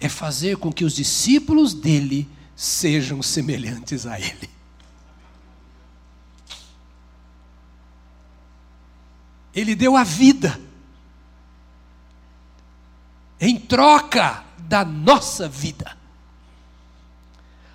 [0.00, 4.50] é fazer com que os discípulos dele sejam semelhantes a ele.
[9.54, 10.60] Ele deu a vida
[13.40, 15.96] em troca da nossa vida.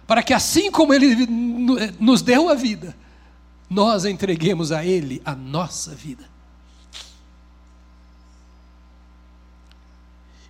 [0.06, 1.26] Para que assim como Ele
[2.00, 2.96] nos deu a vida,
[3.70, 6.36] nós entreguemos a Ele a nossa vida.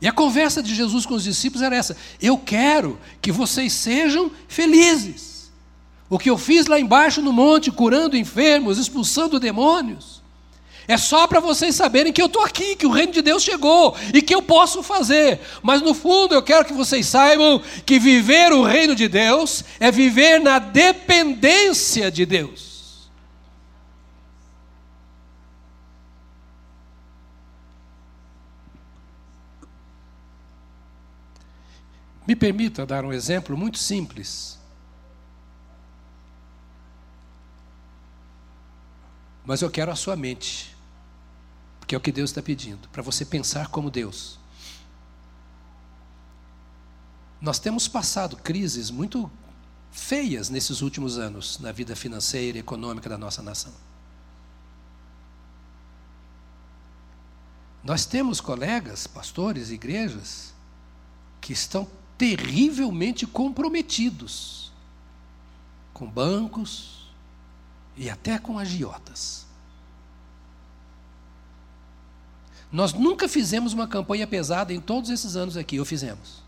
[0.01, 4.29] E a conversa de Jesus com os discípulos era essa: Eu quero que vocês sejam
[4.47, 5.49] felizes.
[6.09, 10.21] O que eu fiz lá embaixo no monte, curando enfermos, expulsando demônios,
[10.87, 13.95] é só para vocês saberem que eu estou aqui, que o reino de Deus chegou
[14.13, 15.39] e que eu posso fazer.
[15.63, 19.91] Mas no fundo eu quero que vocês saibam que viver o reino de Deus é
[19.91, 22.75] viver na dependência de Deus.
[32.27, 34.59] Me permita dar um exemplo muito simples.
[39.45, 40.74] Mas eu quero a sua mente.
[41.85, 44.39] Porque é o que Deus está pedindo, para você pensar como Deus.
[47.39, 49.29] Nós temos passado crises muito
[49.91, 53.71] feias nesses últimos anos na vida financeira e econômica da nossa nação.
[57.83, 60.55] Nós temos colegas, pastores, igrejas,
[61.39, 64.71] que estão terrivelmente comprometidos
[65.93, 67.11] com bancos
[67.95, 69.45] e até com agiotas.
[72.75, 76.43] Nós nunca fizemos uma campanha pesada em todos esses anos aqui, ou fizemos.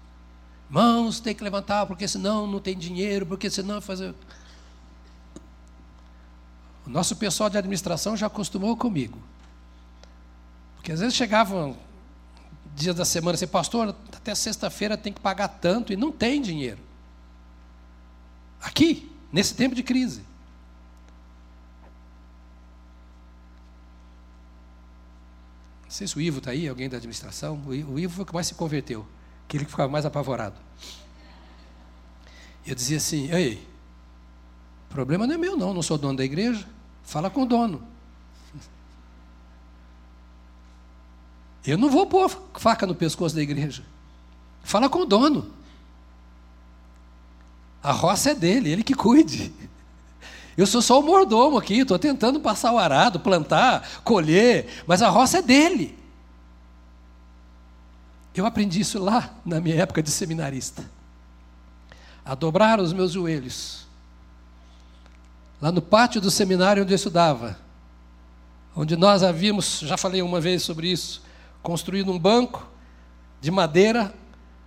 [0.69, 4.13] Mãos, tem que levantar, porque senão não tem dinheiro, porque senão fazer.
[6.85, 9.17] O nosso pessoal de administração já acostumou comigo.
[10.75, 11.77] Porque às vezes chegavam
[12.75, 16.79] dias da semana assim, pastor, até sexta-feira tem que pagar tanto e não tem dinheiro.
[18.61, 20.23] Aqui, nesse tempo de crise.
[25.97, 27.59] Sei se o Ivo está aí, alguém da administração.
[27.65, 29.05] O Ivo foi o que mais se converteu,
[29.45, 30.55] aquele que ficava mais apavorado.
[32.65, 33.67] Eu dizia assim: Ei,
[34.89, 36.67] problema não é meu, não, não sou dono da igreja.
[37.03, 37.81] Fala com o dono.
[41.65, 42.29] Eu não vou pôr
[42.59, 43.83] faca no pescoço da igreja.
[44.63, 45.51] Fala com o dono.
[47.81, 49.51] A roça é dele, ele que cuide.
[50.57, 55.07] Eu sou só o mordomo aqui, estou tentando passar o arado, plantar, colher, mas a
[55.07, 55.95] roça é dele.
[58.33, 60.83] Eu aprendi isso lá na minha época de seminarista.
[62.25, 63.85] A dobrar os meus joelhos.
[65.61, 67.57] Lá no pátio do seminário onde eu estudava,
[68.75, 71.21] onde nós havíamos, já falei uma vez sobre isso,
[71.61, 72.67] construído um banco
[73.39, 74.13] de madeira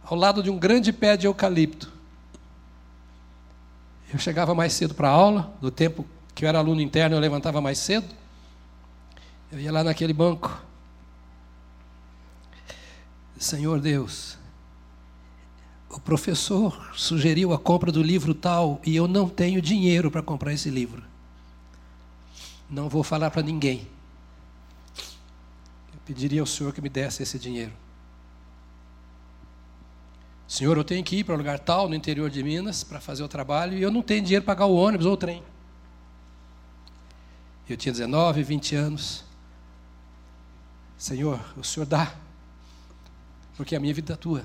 [0.05, 1.90] ao lado de um grande pé de eucalipto.
[4.13, 6.05] Eu chegava mais cedo para a aula, do tempo
[6.35, 8.09] que eu era aluno interno, eu levantava mais cedo.
[9.53, 10.61] Eu ia lá naquele banco.
[13.39, 14.37] Senhor Deus,
[15.89, 20.53] o professor sugeriu a compra do livro tal e eu não tenho dinheiro para comprar
[20.53, 21.03] esse livro.
[22.69, 23.89] Não vou falar para ninguém.
[25.93, 27.73] Eu pediria ao Senhor que me desse esse dinheiro.
[30.51, 33.23] Senhor, eu tenho que ir para um lugar tal, no interior de Minas, para fazer
[33.23, 35.45] o trabalho, e eu não tenho dinheiro para pagar o ônibus ou o trem.
[37.69, 39.25] Eu tinha 19, 20 anos.
[40.99, 42.13] Senhor, o Senhor dá,
[43.57, 44.45] porque a minha vida é tua.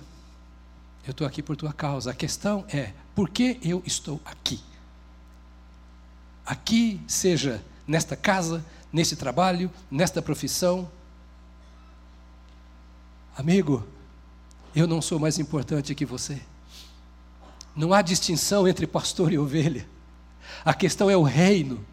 [1.08, 2.12] Eu estou aqui por tua causa.
[2.12, 4.64] A questão é, por que eu estou aqui?
[6.45, 10.88] Aqui, seja nesta casa, nesse trabalho, nesta profissão.
[13.36, 13.94] Amigo,
[14.76, 16.39] eu não sou mais importante que você.
[17.76, 19.86] Não há distinção entre pastor e ovelha.
[20.63, 21.86] A questão é o reino.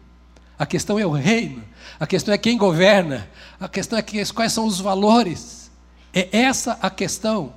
[0.57, 1.63] A questão é o reino.
[1.99, 3.29] A questão é quem governa.
[3.59, 4.03] A questão é
[4.33, 5.71] quais são os valores.
[6.13, 7.53] É essa a questão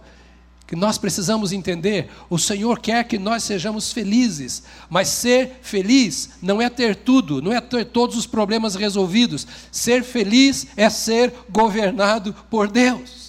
[0.66, 2.10] que nós precisamos entender.
[2.28, 7.52] O Senhor quer que nós sejamos felizes, mas ser feliz não é ter tudo, não
[7.52, 9.46] é ter todos os problemas resolvidos.
[9.70, 13.25] Ser feliz é ser governado por Deus.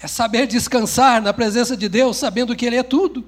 [0.00, 3.24] É saber descansar na presença de Deus, sabendo que Ele é tudo.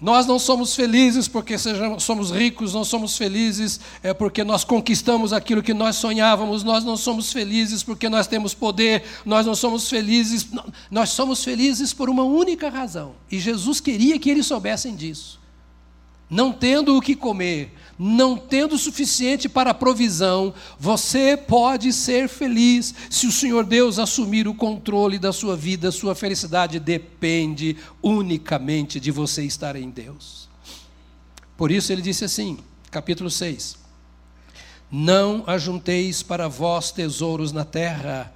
[0.00, 5.32] Nós não somos felizes porque sejamos, somos ricos, não somos felizes é porque nós conquistamos
[5.32, 9.88] aquilo que nós sonhávamos, nós não somos felizes porque nós temos poder, nós não somos
[9.90, 10.48] felizes,
[10.88, 13.16] nós somos felizes por uma única razão.
[13.28, 15.40] E Jesus queria que eles soubessem disso.
[16.30, 22.28] Não tendo o que comer, não tendo o suficiente para a provisão, você pode ser
[22.28, 25.90] feliz se o Senhor Deus assumir o controle da sua vida.
[25.90, 30.48] Sua felicidade depende unicamente de você estar em Deus.
[31.56, 33.76] Por isso ele disse assim, capítulo 6:
[34.88, 38.32] Não ajunteis para vós tesouros na terra,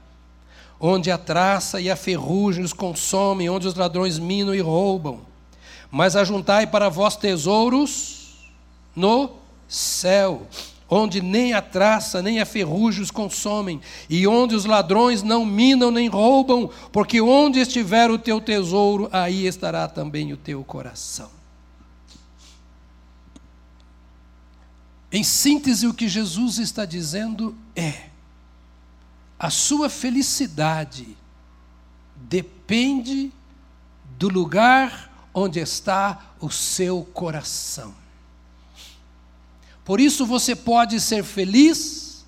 [0.81, 5.21] onde a traça e a ferrugem os consomem, onde os ladrões minam e roubam,
[5.89, 8.51] mas ajuntai para vós tesouros
[8.97, 9.42] no
[9.73, 10.47] céu,
[10.89, 15.91] onde nem a traça nem a ferrugem os consomem, e onde os ladrões não minam
[15.91, 21.31] nem roubam, porque onde estiver o teu tesouro, aí estará também o teu coração.
[25.11, 28.11] Em síntese, o que Jesus está dizendo é:
[29.39, 31.17] a sua felicidade
[32.17, 33.33] depende
[34.19, 38.02] do lugar onde está o seu coração.
[39.85, 42.25] Por isso você pode ser feliz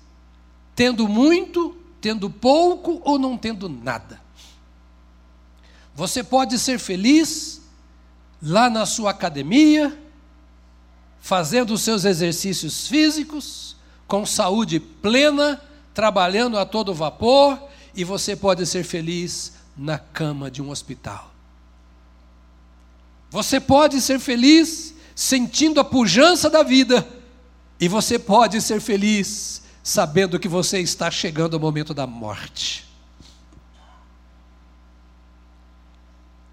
[0.75, 4.19] tendo muito, tendo pouco ou não tendo nada.
[5.95, 7.61] Você pode ser feliz
[8.41, 9.97] lá na sua academia,
[11.21, 15.61] fazendo os seus exercícios físicos, com saúde plena,
[15.93, 17.57] trabalhando a todo vapor,
[17.95, 21.33] e você pode ser feliz na cama de um hospital.
[23.29, 27.07] Você pode ser feliz sentindo a pujança da vida
[27.79, 32.85] e você pode ser feliz sabendo que você está chegando ao momento da morte.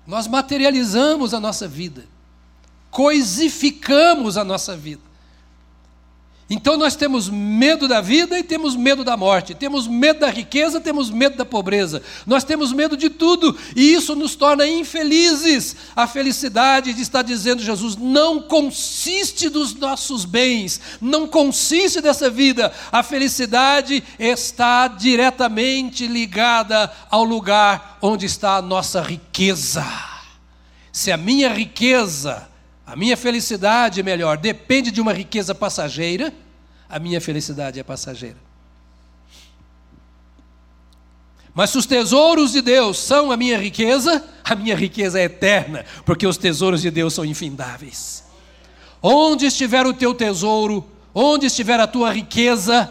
[0.07, 2.05] Nós materializamos a nossa vida,
[2.91, 5.12] coisificamos a nossa vida.
[6.51, 10.81] Então nós temos medo da vida e temos medo da morte, temos medo da riqueza,
[10.81, 15.75] temos medo da pobreza, nós temos medo de tudo e isso nos torna infelizes.
[15.97, 22.71] A felicidade de estar dizendo Jesus não consiste dos nossos bens, não consiste dessa vida.
[22.91, 29.87] A felicidade está diretamente ligada ao lugar onde está a nossa riqueza.
[30.93, 32.52] Se a minha riqueza
[32.87, 36.33] a minha felicidade, melhor, depende de uma riqueza passageira,
[36.89, 38.37] a minha felicidade é passageira.
[41.55, 45.85] Mas se os tesouros de Deus são a minha riqueza, a minha riqueza é eterna,
[46.05, 48.25] porque os tesouros de Deus são infindáveis.
[49.03, 52.91] Onde estiver o teu tesouro, onde estiver a tua riqueza,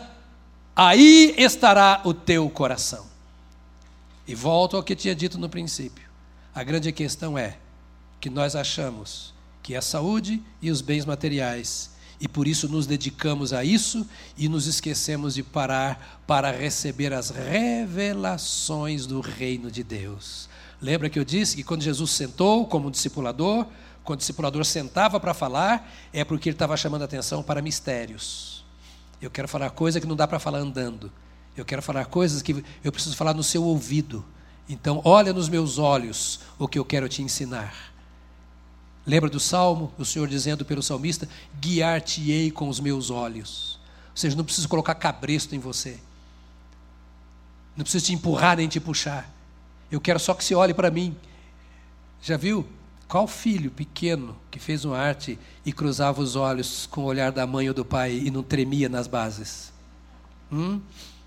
[0.76, 3.06] aí estará o teu coração.
[4.28, 6.10] E volto ao que tinha dito no princípio.
[6.54, 7.58] A grande questão é
[8.20, 9.31] que nós achamos
[9.62, 11.91] que é a saúde e os bens materiais.
[12.20, 14.07] E por isso nos dedicamos a isso
[14.38, 20.47] e nos esquecemos de parar para receber as revelações do reino de Deus.
[20.80, 23.66] Lembra que eu disse que quando Jesus sentou como discipulador,
[24.03, 28.64] quando o discipulador sentava para falar, é porque ele estava chamando atenção para mistérios.
[29.22, 31.12] Eu quero falar coisa que não dá para falar andando.
[31.55, 34.26] Eu quero falar coisas que eu preciso falar no seu ouvido.
[34.68, 37.91] Então, olha nos meus olhos o que eu quero te ensinar.
[39.12, 39.91] Lembra do salmo?
[39.97, 41.28] O Senhor dizendo pelo salmista:
[41.59, 43.78] Guiar-te-ei com os meus olhos.
[44.12, 45.99] Ou seja, não preciso colocar cabresto em você.
[47.76, 49.30] Não preciso te empurrar nem te puxar.
[49.91, 51.14] Eu quero só que você olhe para mim.
[52.22, 52.66] Já viu?
[53.05, 57.45] Qual filho pequeno que fez uma arte e cruzava os olhos com o olhar da
[57.45, 59.74] mãe ou do pai e não tremia nas bases?
[60.49, 60.76] Hum?
[60.76, 60.82] Não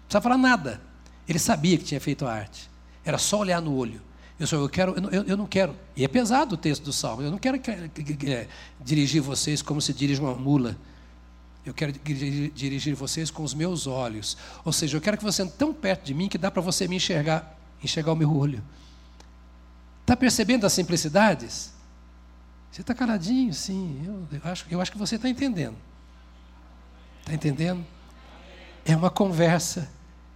[0.05, 0.80] precisava falar nada.
[1.28, 2.70] Ele sabia que tinha feito a arte.
[3.05, 4.01] Era só olhar no olho.
[4.39, 5.76] Eu, só, eu, quero, eu, eu não quero.
[5.97, 7.22] E é pesado o texto do Salmo.
[7.22, 8.49] Eu não quero que, que, que, é,
[8.80, 10.76] dirigir vocês como se dirige uma mula.
[11.64, 14.37] Eu quero dirigir vocês com os meus olhos.
[14.64, 16.87] Ou seja, eu quero que você ande tão perto de mim que dá para você
[16.89, 18.62] me enxergar, enxergar o meu olho.
[20.03, 21.72] Está percebendo as simplicidades?
[22.70, 24.03] Você está caladinho, sim.
[24.05, 25.76] Eu, eu, acho, eu acho que você está entendendo.
[27.20, 27.87] Está entendendo?
[28.85, 29.89] É uma conversa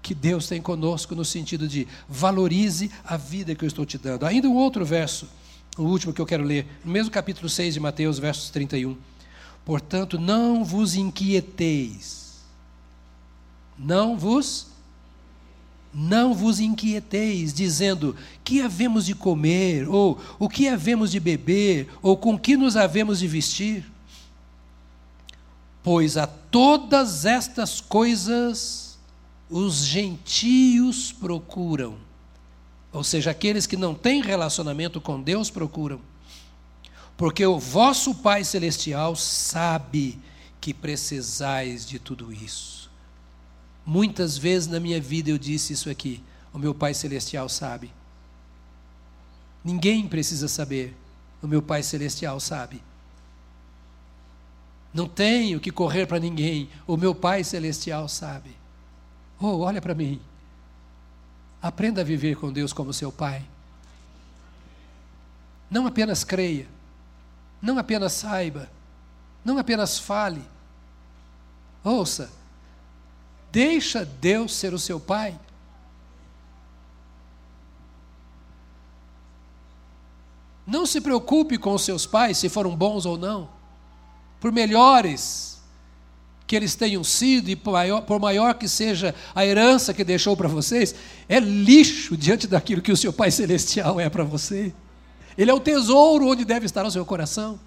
[0.09, 4.25] que Deus tem conosco no sentido de valorize a vida que eu estou te dando.
[4.25, 5.29] Ainda um outro verso,
[5.77, 8.97] o último que eu quero ler, no mesmo capítulo 6 de Mateus, versos 31.
[9.67, 12.39] Portanto, não vos inquieteis.
[13.79, 14.69] Não vos
[15.93, 22.17] não vos inquieteis, dizendo: que havemos de comer, ou o que havemos de beber, ou
[22.17, 23.85] com que nos havemos de vestir?
[25.83, 28.88] Pois a todas estas coisas
[29.51, 31.97] os gentios procuram,
[32.93, 36.01] ou seja, aqueles que não têm relacionamento com Deus procuram,
[37.17, 40.19] porque o vosso Pai Celestial sabe
[40.61, 42.91] que precisais de tudo isso.
[43.85, 46.23] Muitas vezes na minha vida eu disse isso aqui.
[46.53, 47.91] O meu Pai Celestial sabe.
[49.65, 50.95] Ninguém precisa saber.
[51.43, 52.83] O meu Pai Celestial sabe.
[54.93, 56.69] Não tenho que correr para ninguém.
[56.87, 58.58] O meu Pai Celestial sabe.
[59.41, 60.21] Oh, olha para mim.
[61.61, 63.45] Aprenda a viver com Deus como seu Pai.
[65.71, 66.67] Não apenas creia.
[67.61, 68.69] Não apenas saiba.
[69.45, 70.43] Não apenas fale.
[71.85, 72.31] Ouça,
[73.51, 75.39] Deixa Deus ser o seu pai.
[80.67, 83.49] Não se preocupe com os seus pais, se foram bons ou não.
[84.39, 85.58] Por melhores
[86.49, 90.35] que eles tenham sido, e por maior, por maior que seja a herança que deixou
[90.35, 90.95] para vocês,
[91.29, 94.73] é lixo diante daquilo que o seu Pai Celestial é para você.
[95.37, 97.61] Ele é o tesouro onde deve estar o seu coração.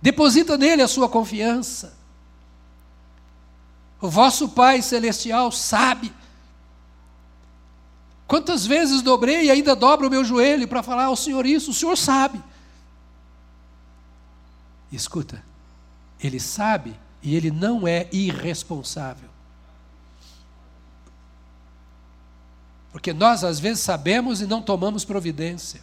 [0.00, 1.94] Deposita nele a sua confiança.
[4.00, 6.10] O vosso Pai Celestial sabe.
[8.26, 11.72] Quantas vezes dobrei e ainda dobro o meu joelho para falar ao Senhor isso?
[11.72, 12.42] O Senhor sabe.
[14.90, 15.42] Escuta,
[16.24, 19.28] Ele sabe e Ele não é irresponsável.
[22.90, 25.82] Porque nós às vezes sabemos e não tomamos providência.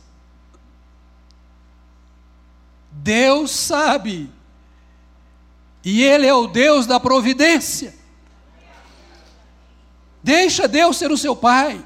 [2.91, 4.31] Deus sabe.
[5.83, 7.93] E Ele é o Deus da providência.
[10.23, 11.85] Deixa Deus ser o seu pai.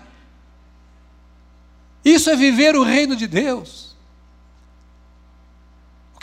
[2.06, 3.95] Isso é viver o reino de Deus.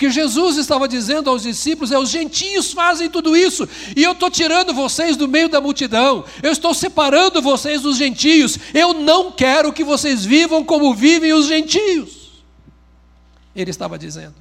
[0.03, 4.29] Que Jesus estava dizendo aos discípulos é: os gentios fazem tudo isso, e eu estou
[4.29, 9.73] tirando vocês do meio da multidão, eu estou separando vocês dos gentios, eu não quero
[9.73, 12.43] que vocês vivam como vivem os gentios.
[13.55, 14.35] Ele estava dizendo: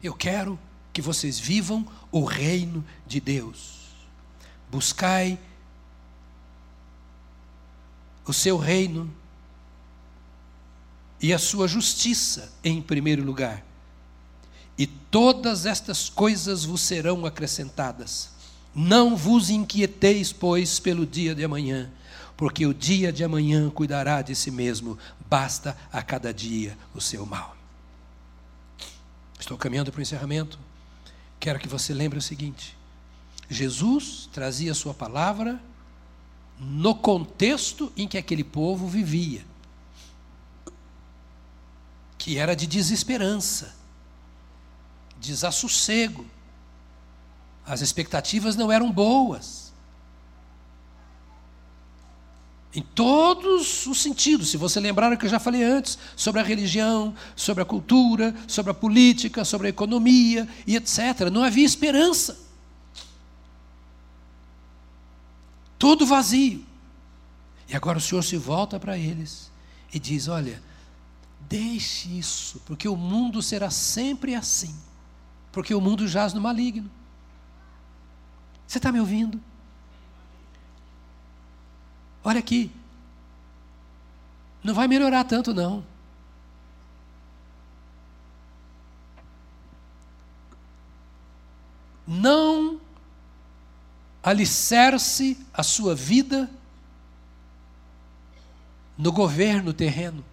[0.00, 0.56] eu quero
[0.92, 3.88] que vocês vivam o reino de Deus.
[4.70, 5.36] Buscai
[8.24, 9.12] o seu reino
[11.24, 13.64] e a sua justiça em primeiro lugar.
[14.76, 18.28] E todas estas coisas vos serão acrescentadas.
[18.74, 21.90] Não vos inquieteis, pois, pelo dia de amanhã,
[22.36, 27.24] porque o dia de amanhã cuidará de si mesmo, basta a cada dia o seu
[27.24, 27.56] mal.
[29.40, 30.58] Estou caminhando para o encerramento.
[31.40, 32.76] Quero que você lembre o seguinte:
[33.48, 35.58] Jesus trazia a sua palavra
[36.60, 39.42] no contexto em que aquele povo vivia,
[42.24, 43.74] que era de desesperança,
[45.20, 46.24] desassossego.
[47.66, 49.74] As expectativas não eram boas.
[52.74, 54.48] Em todos os sentidos.
[54.48, 58.34] Se você lembrar o que eu já falei antes, sobre a religião, sobre a cultura,
[58.48, 61.28] sobre a política, sobre a economia e etc.
[61.30, 62.40] Não havia esperança.
[65.78, 66.64] Tudo vazio.
[67.68, 69.50] E agora o Senhor se volta para eles
[69.92, 70.62] e diz: Olha,
[71.48, 74.74] deixe isso, porque o mundo será sempre assim.
[75.52, 76.90] Porque o mundo jaz no maligno.
[78.66, 79.40] Você está me ouvindo?
[82.24, 82.70] Olha aqui.
[84.62, 85.84] Não vai melhorar tanto, não.
[92.06, 92.80] Não
[94.22, 96.50] alicerce a sua vida
[98.96, 100.24] no governo terreno.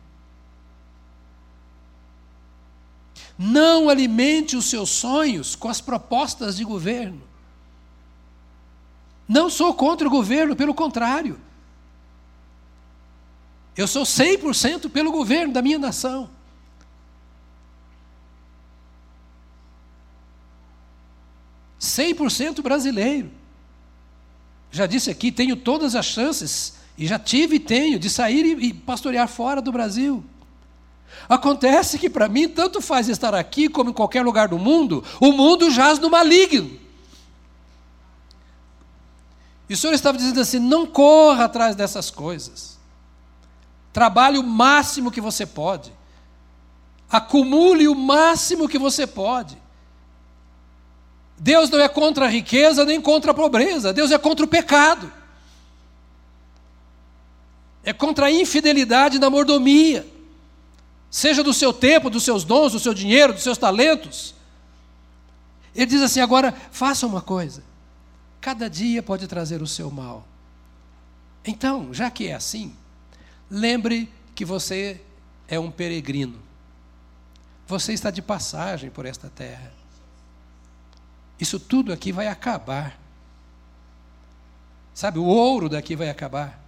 [3.44, 7.24] Não alimente os seus sonhos com as propostas de governo.
[9.28, 11.42] Não sou contra o governo, pelo contrário.
[13.76, 16.30] Eu sou 100% pelo governo da minha nação.
[21.80, 23.32] Cem por cento brasileiro.
[24.70, 28.72] Já disse aqui, tenho todas as chances, e já tive e tenho, de sair e
[28.72, 30.24] pastorear fora do Brasil.
[31.28, 35.32] Acontece que para mim, tanto faz estar aqui como em qualquer lugar do mundo, o
[35.32, 36.80] mundo jaz no maligno.
[39.70, 42.78] E o Senhor estava dizendo assim: não corra atrás dessas coisas.
[43.94, 45.94] Trabalhe o máximo que você pode.
[47.10, 49.58] Acumule o máximo que você pode.
[51.38, 55.12] Deus não é contra a riqueza nem contra a pobreza, Deus é contra o pecado.
[57.84, 60.06] É contra a infidelidade na mordomia.
[61.12, 64.34] Seja do seu tempo, dos seus dons, do seu dinheiro, dos seus talentos.
[65.76, 67.64] Ele diz assim: agora faça uma coisa.
[68.40, 70.26] Cada dia pode trazer o seu mal.
[71.46, 72.76] Então, já que é assim,
[73.52, 75.02] Lembre que você
[75.46, 76.40] é um peregrino.
[77.68, 79.74] Você está de passagem por esta terra.
[81.38, 82.98] Isso tudo aqui vai acabar.
[84.94, 86.62] Sabe, o ouro daqui vai acabar.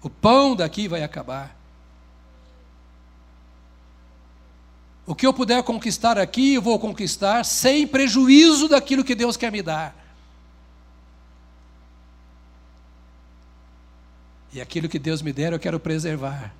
[0.00, 1.54] O pão daqui vai acabar.
[5.06, 9.52] O que eu puder conquistar aqui, eu vou conquistar sem prejuízo daquilo que Deus quer
[9.52, 9.94] me dar.
[14.52, 16.52] E aquilo que Deus me der, eu quero preservar.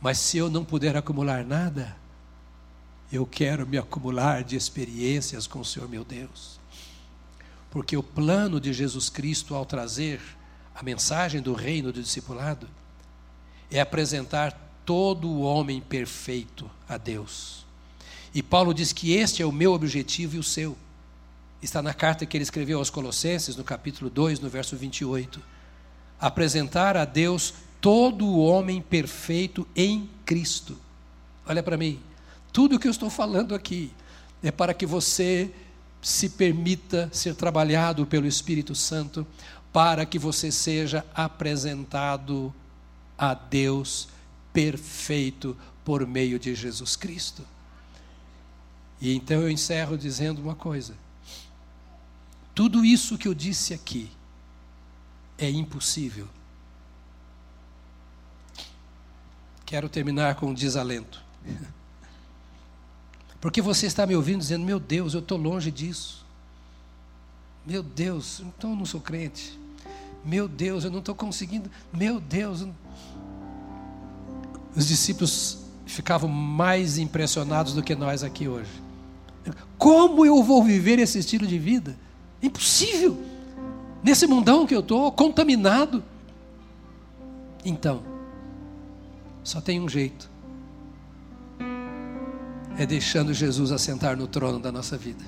[0.00, 1.94] Mas se eu não puder acumular nada,
[3.12, 6.58] eu quero me acumular de experiências com o Senhor meu Deus.
[7.70, 10.20] Porque o plano de Jesus Cristo ao trazer
[10.74, 12.66] a mensagem do reino do discipulado
[13.70, 17.66] é apresentar todo o homem perfeito a Deus.
[18.34, 20.76] E Paulo diz que este é o meu objetivo e o seu.
[21.60, 25.40] Está na carta que ele escreveu aos Colossenses, no capítulo 2, no verso 28
[26.20, 30.76] apresentar a Deus todo o homem perfeito em Cristo.
[31.46, 31.98] Olha para mim,
[32.52, 33.90] tudo o que eu estou falando aqui
[34.42, 35.50] é para que você
[36.02, 39.26] se permita ser trabalhado pelo Espírito Santo,
[39.72, 42.52] para que você seja apresentado
[43.16, 44.08] a Deus
[44.52, 47.42] perfeito por meio de Jesus Cristo.
[49.00, 50.94] E então eu encerro dizendo uma coisa:
[52.54, 54.10] tudo isso que eu disse aqui,
[55.38, 56.28] é impossível.
[59.64, 61.22] Quero terminar com um desalento.
[63.40, 66.26] Porque você está me ouvindo dizendo: Meu Deus, eu estou longe disso.
[67.64, 69.58] Meu Deus, então eu não sou crente.
[70.24, 71.70] Meu Deus, eu não estou conseguindo.
[71.92, 72.66] Meu Deus.
[74.76, 78.89] Os discípulos ficavam mais impressionados do que nós aqui hoje.
[79.78, 81.96] Como eu vou viver esse estilo de vida?
[82.42, 83.18] Impossível
[84.02, 86.02] nesse mundão que eu estou, contaminado.
[87.64, 88.02] Então,
[89.42, 90.30] só tem um jeito:
[92.78, 95.24] é deixando Jesus assentar no trono da nossa vida.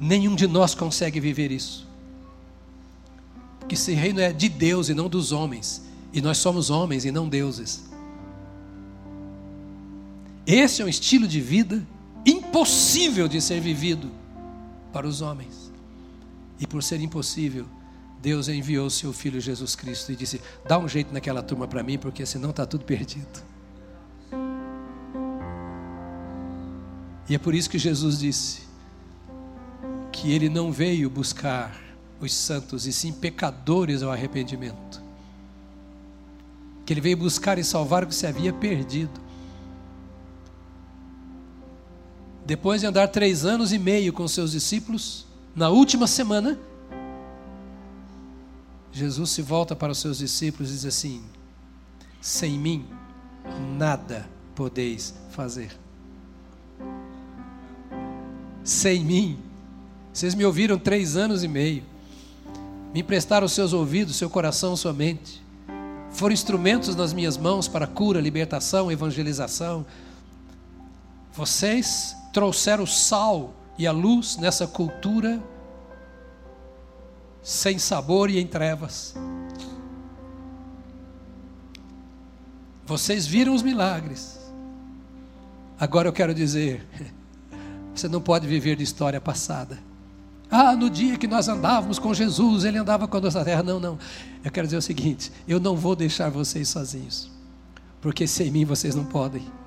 [0.00, 1.86] Nenhum de nós consegue viver isso.
[3.58, 5.84] Porque esse reino é de Deus e não dos homens.
[6.12, 7.89] E nós somos homens e não deuses.
[10.52, 11.86] Esse é um estilo de vida
[12.26, 14.10] impossível de ser vivido
[14.92, 15.70] para os homens.
[16.58, 17.66] E por ser impossível,
[18.20, 21.84] Deus enviou o seu filho Jesus Cristo e disse: dá um jeito naquela turma para
[21.84, 23.40] mim, porque senão está tudo perdido.
[27.28, 28.62] E é por isso que Jesus disse
[30.10, 31.80] que ele não veio buscar
[32.20, 35.00] os santos, e sim pecadores ao arrependimento.
[36.84, 39.29] Que ele veio buscar e salvar o que se havia perdido.
[42.50, 45.24] Depois de andar três anos e meio com seus discípulos,
[45.54, 46.58] na última semana,
[48.90, 51.22] Jesus se volta para os seus discípulos e diz assim:
[52.20, 52.84] Sem mim,
[53.78, 55.70] nada podeis fazer.
[58.64, 59.38] Sem mim,
[60.12, 61.84] vocês me ouviram três anos e meio,
[62.92, 65.40] me emprestaram seus ouvidos, seu coração, sua mente,
[66.10, 69.86] foram instrumentos nas minhas mãos para cura, libertação, evangelização.
[71.32, 75.42] Vocês trouxeram o sal e a luz nessa cultura
[77.42, 79.14] sem sabor e em trevas.
[82.86, 84.38] Vocês viram os milagres.
[85.78, 86.86] Agora eu quero dizer,
[87.94, 89.78] você não pode viver de história passada.
[90.50, 93.62] Ah, no dia que nós andávamos com Jesus, ele andava com a nossa terra.
[93.62, 93.98] Não, não.
[94.44, 97.30] Eu quero dizer o seguinte: eu não vou deixar vocês sozinhos,
[98.00, 99.59] porque sem mim vocês não podem.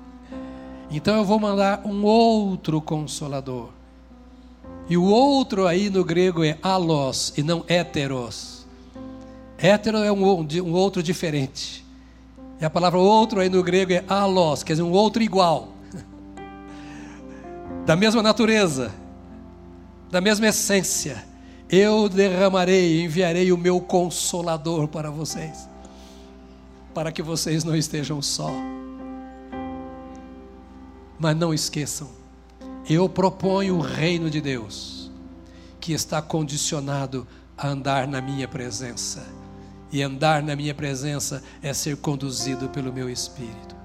[0.90, 3.70] Então eu vou mandar um outro consolador.
[4.88, 8.66] E o outro aí no grego é alos e não heteros.
[9.56, 11.84] Hétero é um, um outro diferente.
[12.60, 15.68] E a palavra outro aí no grego é alos, quer dizer, um outro igual.
[17.86, 18.94] Da mesma natureza,
[20.10, 21.22] da mesma essência.
[21.68, 25.68] Eu derramarei, enviarei o meu consolador para vocês,
[26.94, 28.50] para que vocês não estejam só.
[31.18, 32.08] Mas não esqueçam,
[32.88, 35.10] eu proponho o reino de Deus,
[35.80, 39.26] que está condicionado a andar na minha presença.
[39.92, 43.76] E andar na minha presença é ser conduzido pelo meu Espírito.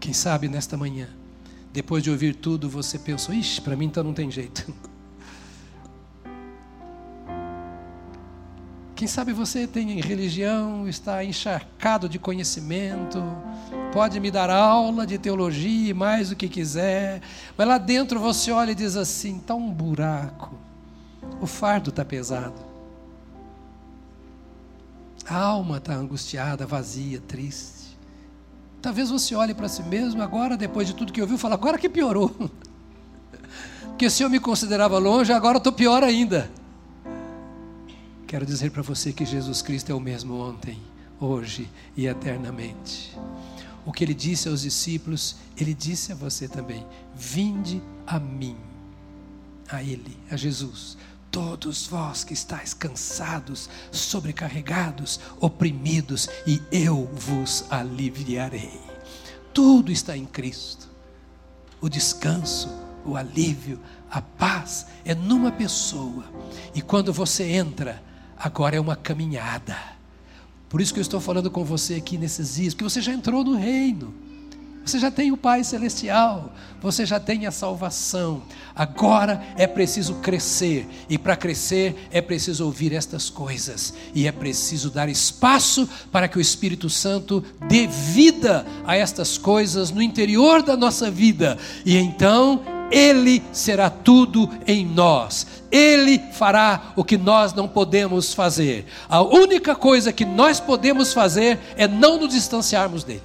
[0.00, 1.08] Quem sabe nesta manhã,
[1.72, 4.72] depois de ouvir tudo, você pensou: ixi, para mim então não tem jeito.
[9.00, 13.18] Quem sabe você tem religião, está encharcado de conhecimento,
[13.94, 17.22] pode me dar aula de teologia, mais o que quiser,
[17.56, 20.54] mas lá dentro você olha e diz assim: está um buraco,
[21.40, 22.60] o fardo está pesado,
[25.26, 27.96] a alma está angustiada, vazia, triste.
[28.82, 31.78] Talvez você olhe para si mesmo agora, depois de tudo que ouviu, e fala: agora
[31.78, 32.36] que piorou.
[33.88, 36.59] Porque se eu me considerava longe, agora estou pior ainda.
[38.30, 40.80] Quero dizer para você que Jesus Cristo é o mesmo ontem,
[41.18, 43.12] hoje e eternamente.
[43.84, 48.56] O que ele disse aos discípulos, ele disse a você também: Vinde a mim,
[49.68, 50.96] a Ele, a Jesus,
[51.28, 58.80] todos vós que estáis cansados, sobrecarregados, oprimidos, e eu vos aliviarei.
[59.52, 60.88] Tudo está em Cristo.
[61.80, 62.68] O descanso,
[63.04, 66.22] o alívio, a paz é numa pessoa.
[66.72, 68.08] E quando você entra,
[68.40, 69.76] agora é uma caminhada.
[70.68, 73.44] Por isso que eu estou falando com você aqui nesses dias, porque você já entrou
[73.44, 74.14] no reino.
[74.84, 78.42] Você já tem o Pai Celestial, você já tem a salvação.
[78.74, 84.90] Agora é preciso crescer, e para crescer é preciso ouvir estas coisas, e é preciso
[84.90, 90.76] dar espaço para que o Espírito Santo dê vida a estas coisas no interior da
[90.78, 95.46] nossa vida, e então Ele será tudo em nós.
[95.70, 98.86] Ele fará o que nós não podemos fazer.
[99.08, 103.22] A única coisa que nós podemos fazer é não nos distanciarmos dele.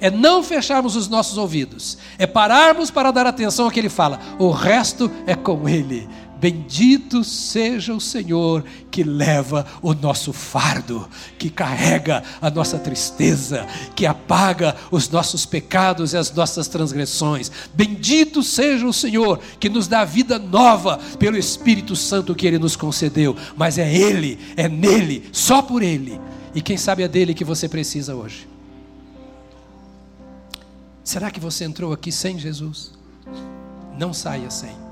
[0.00, 1.96] É não fecharmos os nossos ouvidos.
[2.18, 4.20] É pararmos para dar atenção ao que ele fala.
[4.38, 6.08] O resto é com ele.
[6.44, 13.66] Bendito seja o Senhor que leva o nosso fardo, que carrega a nossa tristeza,
[13.96, 17.50] que apaga os nossos pecados e as nossas transgressões.
[17.72, 22.76] Bendito seja o Senhor que nos dá vida nova pelo Espírito Santo que Ele nos
[22.76, 23.34] concedeu.
[23.56, 26.20] Mas é Ele, é nele, só por Ele.
[26.54, 28.46] E quem sabe é dele que você precisa hoje.
[31.02, 32.92] Será que você entrou aqui sem Jesus?
[33.98, 34.83] Não saia sem.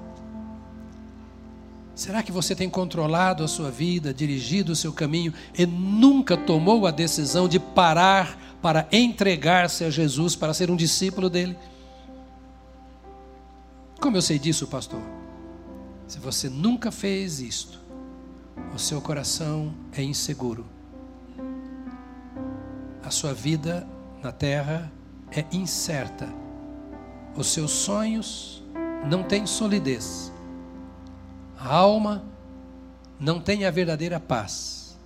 [2.03, 6.85] Será que você tem controlado a sua vida, dirigido o seu caminho e nunca tomou
[6.85, 11.57] a decisão de parar para entregar-se a Jesus, para ser um discípulo dele?
[14.01, 15.01] Como eu sei disso, pastor?
[16.09, 17.79] Se você nunca fez isto,
[18.75, 20.67] o seu coração é inseguro.
[23.05, 23.87] A sua vida
[24.21, 24.91] na terra
[25.31, 26.29] é incerta.
[27.37, 28.61] Os seus sonhos
[29.09, 30.32] não têm solidez
[31.63, 32.25] a alma
[33.21, 34.99] não tem a verdadeira paz.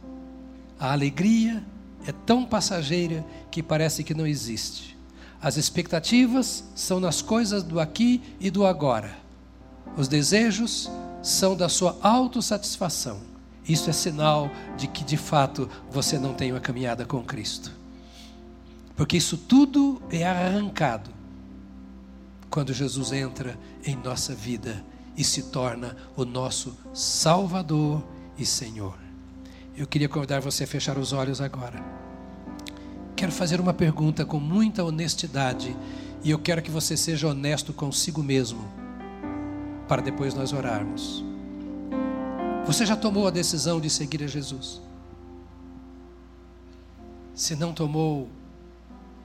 [0.81, 1.63] A alegria
[2.07, 4.97] é tão passageira que parece que não existe.
[5.41, 9.19] As expectativas são nas coisas do aqui e do agora.
[9.99, 10.91] Os desejos
[11.23, 13.21] são da sua autossatisfação.
[13.69, 17.71] Isso é sinal de que de fato você não tem uma caminhada com Cristo.
[18.97, 21.11] Porque isso tudo é arrancado
[22.49, 24.83] quando Jesus entra em nossa vida
[25.17, 28.05] e se torna o nosso Salvador
[28.37, 28.99] e Senhor.
[29.77, 31.83] Eu queria convidar você a fechar os olhos agora.
[33.14, 35.75] Quero fazer uma pergunta com muita honestidade
[36.23, 38.64] e eu quero que você seja honesto consigo mesmo,
[39.89, 41.25] para depois nós orarmos.
[42.67, 44.83] Você já tomou a decisão de seguir a Jesus?
[47.35, 48.29] Se não tomou,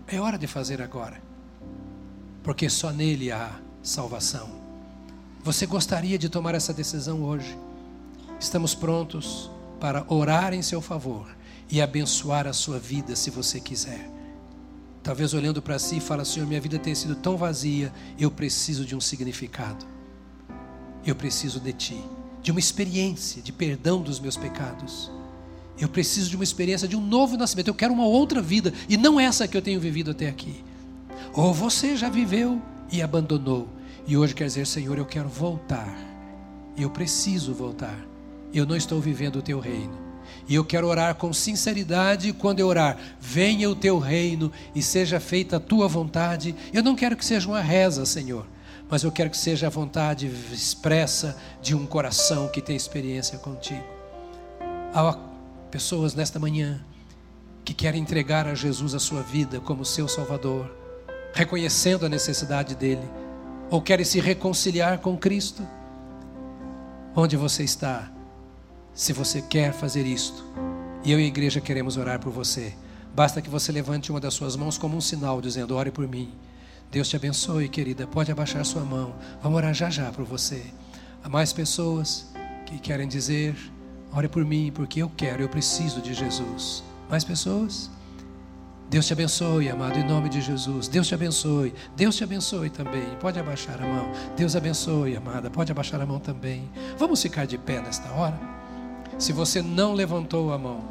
[0.07, 1.21] é hora de fazer agora,
[2.43, 4.60] porque só nele há salvação.
[5.43, 7.57] Você gostaria de tomar essa decisão hoje?
[8.39, 11.35] Estamos prontos para orar em seu favor
[11.67, 14.07] e abençoar a sua vida, se você quiser.
[15.01, 18.95] Talvez olhando para si, fala: Senhor, minha vida tem sido tão vazia, eu preciso de
[18.95, 19.83] um significado.
[21.03, 22.03] Eu preciso de Ti,
[22.43, 25.09] de uma experiência de perdão dos meus pecados.
[25.79, 27.69] Eu preciso de uma experiência de um novo nascimento.
[27.69, 30.63] Eu quero uma outra vida e não essa que eu tenho vivido até aqui.
[31.33, 32.61] Ou você já viveu
[32.91, 33.67] e abandonou
[34.07, 35.95] e hoje quer dizer, Senhor, eu quero voltar.
[36.77, 37.97] Eu preciso voltar.
[38.53, 39.97] Eu não estou vivendo o teu reino.
[40.47, 45.19] E eu quero orar com sinceridade, quando eu orar, venha o teu reino e seja
[45.19, 46.55] feita a tua vontade.
[46.73, 48.45] Eu não quero que seja uma reza, Senhor,
[48.89, 53.83] mas eu quero que seja a vontade expressa de um coração que tem experiência contigo.
[54.93, 55.17] Há
[55.69, 56.83] pessoas nesta manhã
[57.63, 60.69] que querem entregar a Jesus a sua vida como seu Salvador,
[61.33, 63.07] reconhecendo a necessidade dele,
[63.71, 65.65] ou querem se reconciliar com Cristo.
[67.15, 68.11] Onde você está?
[68.93, 70.43] Se você quer fazer isto,
[71.05, 72.73] e eu e a igreja queremos orar por você,
[73.15, 76.33] basta que você levante uma das suas mãos como um sinal, dizendo: Ore por mim.
[76.91, 78.05] Deus te abençoe, querida.
[78.05, 79.15] Pode abaixar sua mão.
[79.41, 80.61] Vamos orar já já por você.
[81.23, 82.29] Há mais pessoas
[82.65, 83.55] que querem dizer:
[84.11, 86.83] Ore por mim, porque eu quero, eu preciso de Jesus.
[87.09, 87.89] Mais pessoas?
[88.91, 90.89] Deus te abençoe, amado, em nome de Jesus.
[90.89, 91.73] Deus te abençoe.
[91.95, 93.05] Deus te abençoe também.
[93.21, 94.11] Pode abaixar a mão.
[94.35, 95.49] Deus abençoe, amada.
[95.49, 96.69] Pode abaixar a mão também.
[96.97, 98.37] Vamos ficar de pé nesta hora?
[99.17, 100.83] Se você não levantou a mão,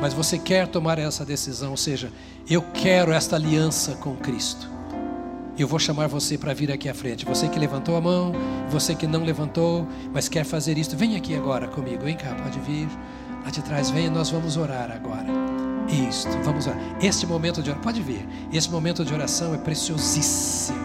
[0.00, 2.12] mas você quer tomar essa decisão, ou seja,
[2.48, 4.70] eu quero esta aliança com Cristo.
[5.58, 7.24] Eu vou chamar você para vir aqui à frente.
[7.24, 8.30] Você que levantou a mão,
[8.70, 12.04] você que não levantou, mas quer fazer isto, vem aqui agora comigo.
[12.04, 12.86] Vem cá, pode vir.
[13.44, 15.63] Lá de trás, venha, nós vamos orar agora.
[15.88, 16.78] Isto, vamos orar.
[17.00, 18.26] Este momento de oração, pode vir.
[18.52, 20.78] Este momento de oração é preciosíssimo.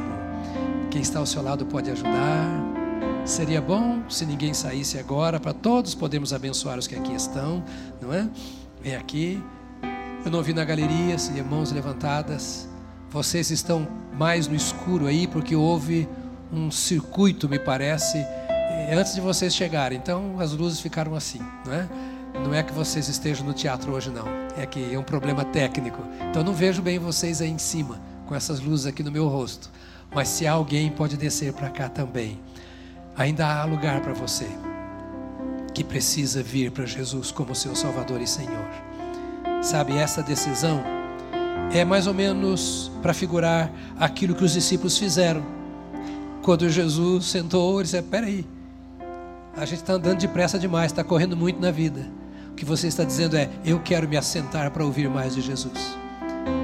[0.91, 2.69] Quem está ao seu lado pode ajudar.
[3.25, 7.63] Seria bom se ninguém saísse agora, para todos podermos abençoar os que aqui estão,
[8.01, 8.27] não é?
[8.81, 9.43] Vem aqui.
[10.25, 12.67] Eu não vi na galeria, se mãos levantadas.
[13.09, 16.07] Vocês estão mais no escuro aí, porque houve
[16.51, 19.97] um circuito, me parece, eh, antes de vocês chegarem.
[19.97, 21.87] Então as luzes ficaram assim, não é?
[22.33, 24.25] Não é que vocês estejam no teatro hoje, não.
[24.57, 26.01] É que é um problema técnico.
[26.29, 29.69] Então não vejo bem vocês aí em cima, com essas luzes aqui no meu rosto.
[30.13, 32.39] Mas se há alguém, pode descer para cá também.
[33.15, 34.47] Ainda há lugar para você
[35.73, 38.67] que precisa vir para Jesus como seu Salvador e Senhor.
[39.61, 40.83] Sabe, essa decisão
[41.71, 45.43] é mais ou menos para figurar aquilo que os discípulos fizeram.
[46.41, 48.45] Quando Jesus sentou, ele disse: Peraí,
[49.55, 52.18] a gente está andando depressa demais, está correndo muito na vida.
[52.59, 55.97] Que você está dizendo é: Eu quero me assentar para ouvir mais de Jesus.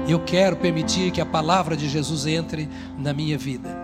[0.06, 2.68] Eu quero permitir que a palavra de Jesus entre
[2.98, 3.74] na minha vida.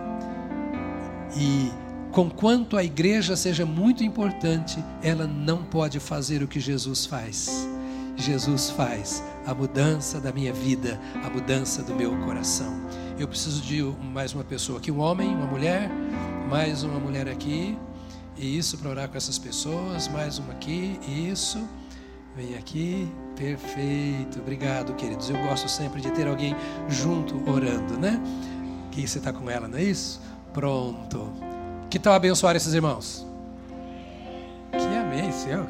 [1.35, 1.71] E
[2.11, 7.67] conquanto a igreja seja muito importante, ela não pode fazer o que Jesus faz.
[8.15, 12.79] Jesus faz a mudança da minha vida, a mudança do meu coração.
[13.17, 13.81] Eu preciso de
[14.13, 15.89] mais uma pessoa aqui, um homem, uma mulher,
[16.47, 17.75] mais uma mulher aqui.
[18.37, 21.57] Isso para orar com essas pessoas, mais uma aqui, isso.
[22.35, 24.39] Vem aqui, perfeito.
[24.39, 25.29] Obrigado, queridos.
[25.29, 26.55] Eu gosto sempre de ter alguém
[26.89, 28.19] junto orando, né?
[28.91, 30.19] Que você está com ela, não é isso?
[30.51, 31.31] Pronto.
[31.89, 33.25] Que tal abençoar esses irmãos?
[34.71, 35.67] Que amém, Senhor.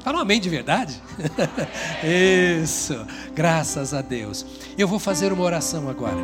[0.00, 1.00] Fala um amém de verdade.
[2.62, 2.94] Isso,
[3.34, 4.44] graças a Deus.
[4.76, 6.16] Eu vou fazer uma oração agora.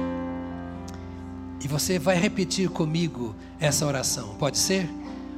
[1.63, 4.89] E você vai repetir comigo essa oração, pode ser?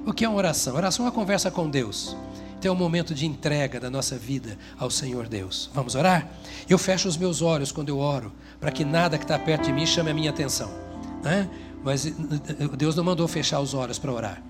[0.05, 0.75] O que é uma oração?
[0.75, 2.17] Oração é uma conversa com Deus.
[2.59, 5.71] Então é momento de entrega da nossa vida ao Senhor Deus.
[5.75, 6.29] Vamos orar?
[6.69, 9.73] Eu fecho os meus olhos quando eu oro, para que nada que está perto de
[9.73, 10.71] mim chame a minha atenção.
[11.23, 11.49] Né?
[11.85, 12.05] Mas
[12.77, 14.43] Deus não mandou fechar os olhos para orar.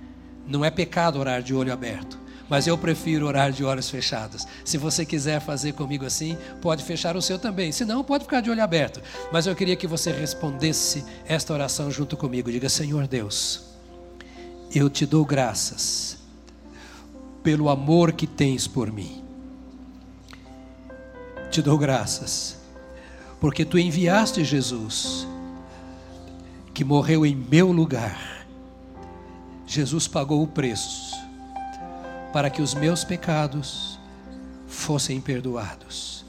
[0.47, 4.47] Não é pecado orar de olho aberto mas eu prefiro orar de olhos fechados.
[4.65, 7.73] Se você quiser fazer comigo assim, pode fechar o seu também.
[7.73, 9.03] Se não, pode ficar de olho aberto.
[9.33, 12.51] Mas eu queria que você respondesse esta oração junto comigo.
[12.51, 13.65] Diga: Senhor Deus,
[14.73, 16.16] eu te dou graças
[17.47, 19.23] pelo amor que tens por mim.
[21.49, 22.59] Te dou graças
[23.41, 25.29] porque tu enviaste Jesus
[26.75, 28.45] que morreu em meu lugar.
[29.65, 31.15] Jesus pagou o preço
[32.33, 33.97] para que os meus pecados
[34.67, 36.25] fossem perdoados.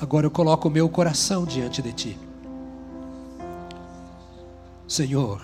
[0.00, 2.18] Agora eu coloco o meu coração diante de ti.
[4.88, 5.42] Senhor,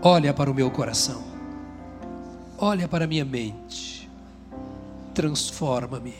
[0.00, 1.31] olha para o meu coração,
[2.62, 4.08] olha para minha mente,
[5.12, 6.14] transforma-me,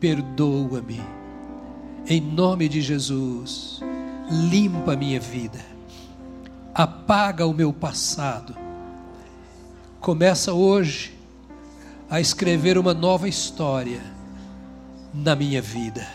[0.00, 1.02] perdoa-me,
[2.06, 3.78] em nome de Jesus,
[4.30, 5.60] limpa a minha vida,
[6.74, 8.56] apaga o meu passado,
[10.00, 11.14] começa hoje
[12.08, 14.00] a escrever uma nova história
[15.12, 16.08] na minha vida.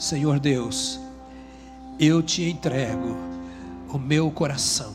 [0.00, 0.98] Senhor Deus,
[1.96, 3.16] eu te entrego
[3.88, 4.92] o meu coração,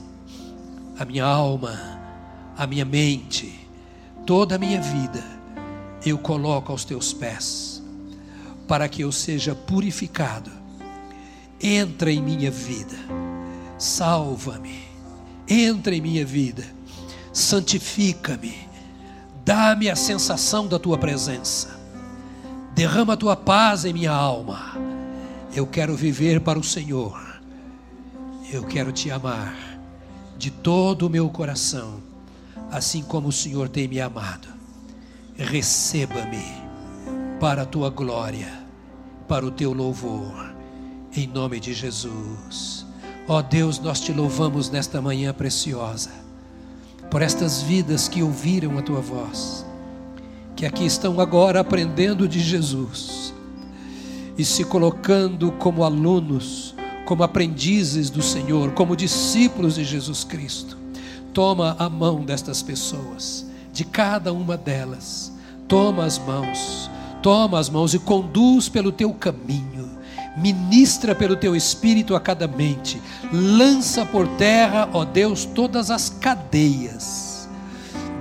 [0.99, 2.00] a minha alma,
[2.61, 3.59] a minha mente,
[4.23, 5.23] toda a minha vida,
[6.05, 7.81] eu coloco aos teus pés,
[8.67, 10.51] para que eu seja purificado.
[11.59, 12.95] Entra em minha vida,
[13.79, 14.77] salva-me,
[15.47, 16.63] entra em minha vida,
[17.33, 18.53] santifica-me,
[19.43, 21.79] dá-me a sensação da tua presença,
[22.75, 24.77] derrama a tua paz em minha alma.
[25.51, 27.41] Eu quero viver para o Senhor.
[28.53, 29.55] Eu quero te amar
[30.37, 32.10] de todo o meu coração,
[32.71, 34.47] assim como o Senhor tem me amado.
[35.37, 36.43] Receba-me
[37.39, 38.51] para a tua glória,
[39.27, 40.55] para o teu louvor,
[41.15, 42.85] em nome de Jesus.
[43.27, 46.11] Ó oh Deus, nós te louvamos nesta manhã preciosa,
[47.09, 49.65] por estas vidas que ouviram a tua voz,
[50.55, 53.33] que aqui estão agora aprendendo de Jesus
[54.37, 56.73] e se colocando como alunos
[57.11, 60.80] como aprendizes do Senhor, como discípulos de Jesus Cristo.
[61.33, 65.31] Toma a mão destas pessoas, de cada uma delas.
[65.67, 66.89] Toma as mãos,
[67.21, 69.89] toma as mãos e conduz pelo teu caminho.
[70.37, 73.01] Ministra pelo teu espírito a cada mente.
[73.31, 77.49] Lança por terra, ó Deus, todas as cadeias.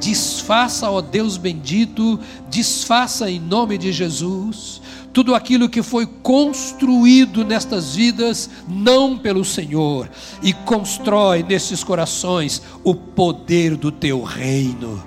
[0.01, 4.80] Desfaça, ó Deus bendito, desfaça em nome de Jesus
[5.13, 10.09] tudo aquilo que foi construído nestas vidas, não pelo Senhor,
[10.43, 15.05] e constrói nesses corações o poder do teu reino.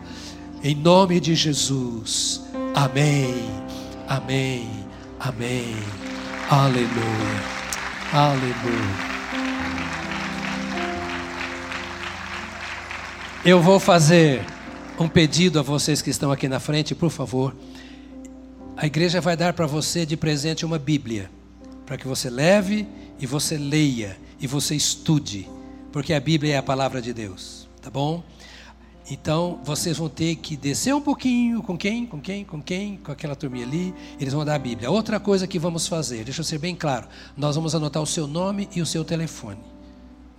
[0.64, 2.42] Em nome de Jesus.
[2.76, 3.34] Amém.
[4.08, 4.70] Amém.
[5.20, 5.76] Amém.
[6.50, 7.44] Aleluia.
[8.12, 9.14] Aleluia.
[13.46, 14.46] Eu vou fazer
[14.98, 17.54] um pedido a vocês que estão aqui na frente, por favor.
[18.84, 21.32] A igreja vai dar para você de presente uma Bíblia,
[21.86, 22.86] para que você leve
[23.18, 25.50] e você leia e você estude,
[25.90, 28.22] porque a Bíblia é a palavra de Deus, tá bom?
[29.10, 32.06] Então vocês vão ter que descer um pouquinho com quem?
[32.06, 32.44] Com quem?
[32.44, 32.98] Com quem?
[32.98, 33.96] Com aquela turminha ali.
[34.20, 34.92] Eles vão dar a Bíblia.
[34.92, 37.08] Outra coisa que vamos fazer, deixa eu ser bem claro:
[37.38, 39.62] nós vamos anotar o seu nome e o seu telefone.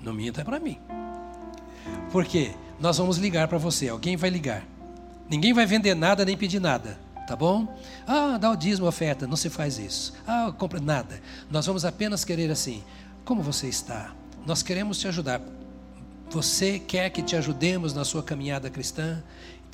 [0.03, 0.77] Não minta para mim.
[2.13, 2.51] Por quê?
[2.79, 3.89] Nós vamos ligar para você.
[3.89, 4.69] Alguém vai ligar.
[5.31, 7.77] Ninguém vai vender nada nem pedir nada tá bom?
[8.07, 10.15] Ah, dá o dízimo, oferta, não se faz isso.
[10.27, 11.21] Ah, compra nada.
[11.51, 12.83] Nós vamos apenas querer assim,
[13.25, 14.15] como você está?
[14.47, 15.41] Nós queremos te ajudar.
[16.31, 19.23] Você quer que te ajudemos na sua caminhada cristã?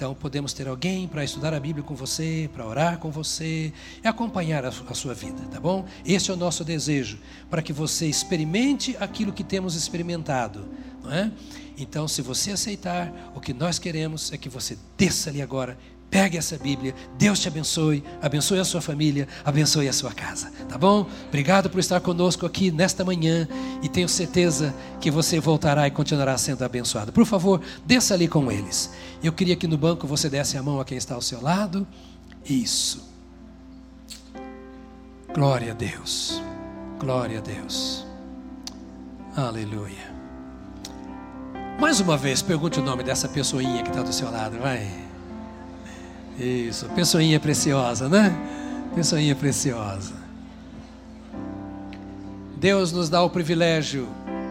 [0.00, 3.70] Então podemos ter alguém para estudar a Bíblia com você, para orar com você
[4.02, 5.84] e acompanhar a, sua vida, tá bom?
[6.06, 7.18] Esse é o nosso desejo,
[7.50, 10.66] para que você experimente aquilo que temos experimentado,
[11.02, 11.30] não é?
[11.76, 15.76] Então, se você aceitar, o que nós queremos é que você desça ali agora
[16.10, 16.94] Pegue essa Bíblia.
[17.16, 18.02] Deus te abençoe.
[18.20, 19.28] Abençoe a sua família.
[19.44, 20.50] Abençoe a sua casa.
[20.68, 21.06] Tá bom?
[21.28, 23.46] Obrigado por estar conosco aqui nesta manhã.
[23.80, 27.12] E tenho certeza que você voltará e continuará sendo abençoado.
[27.12, 28.90] Por favor, desça ali com eles.
[29.22, 31.86] Eu queria que no banco você desse a mão a quem está ao seu lado.
[32.44, 33.08] Isso.
[35.32, 36.42] Glória a Deus.
[36.98, 38.04] Glória a Deus.
[39.36, 40.10] Aleluia.
[41.80, 44.58] Mais uma vez, pergunte o nome dessa pessoinha que está do seu lado.
[44.58, 45.09] Vai.
[46.40, 48.34] Isso, pessoinha preciosa, né?
[48.94, 50.14] Pessoinha preciosa.
[52.56, 54.08] Deus nos dá o privilégio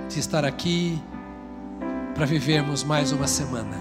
[0.08, 1.02] de estar aqui
[2.14, 3.76] para vivermos mais uma semana.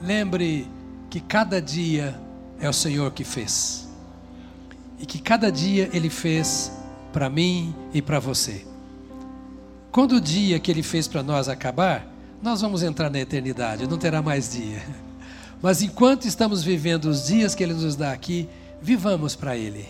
[0.00, 0.68] Lembre
[1.10, 2.14] que cada dia
[2.60, 3.88] é o Senhor que fez.
[5.00, 6.70] E que cada dia Ele fez
[7.12, 8.64] para mim e para você.
[9.90, 12.06] Quando o dia que Ele fez para nós acabar,
[12.40, 15.03] nós vamos entrar na eternidade, não terá mais dia.
[15.64, 18.46] Mas enquanto estamos vivendo os dias que Ele nos dá aqui,
[18.82, 19.88] vivamos para Ele.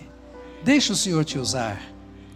[0.62, 1.82] Deixa o Senhor te usar.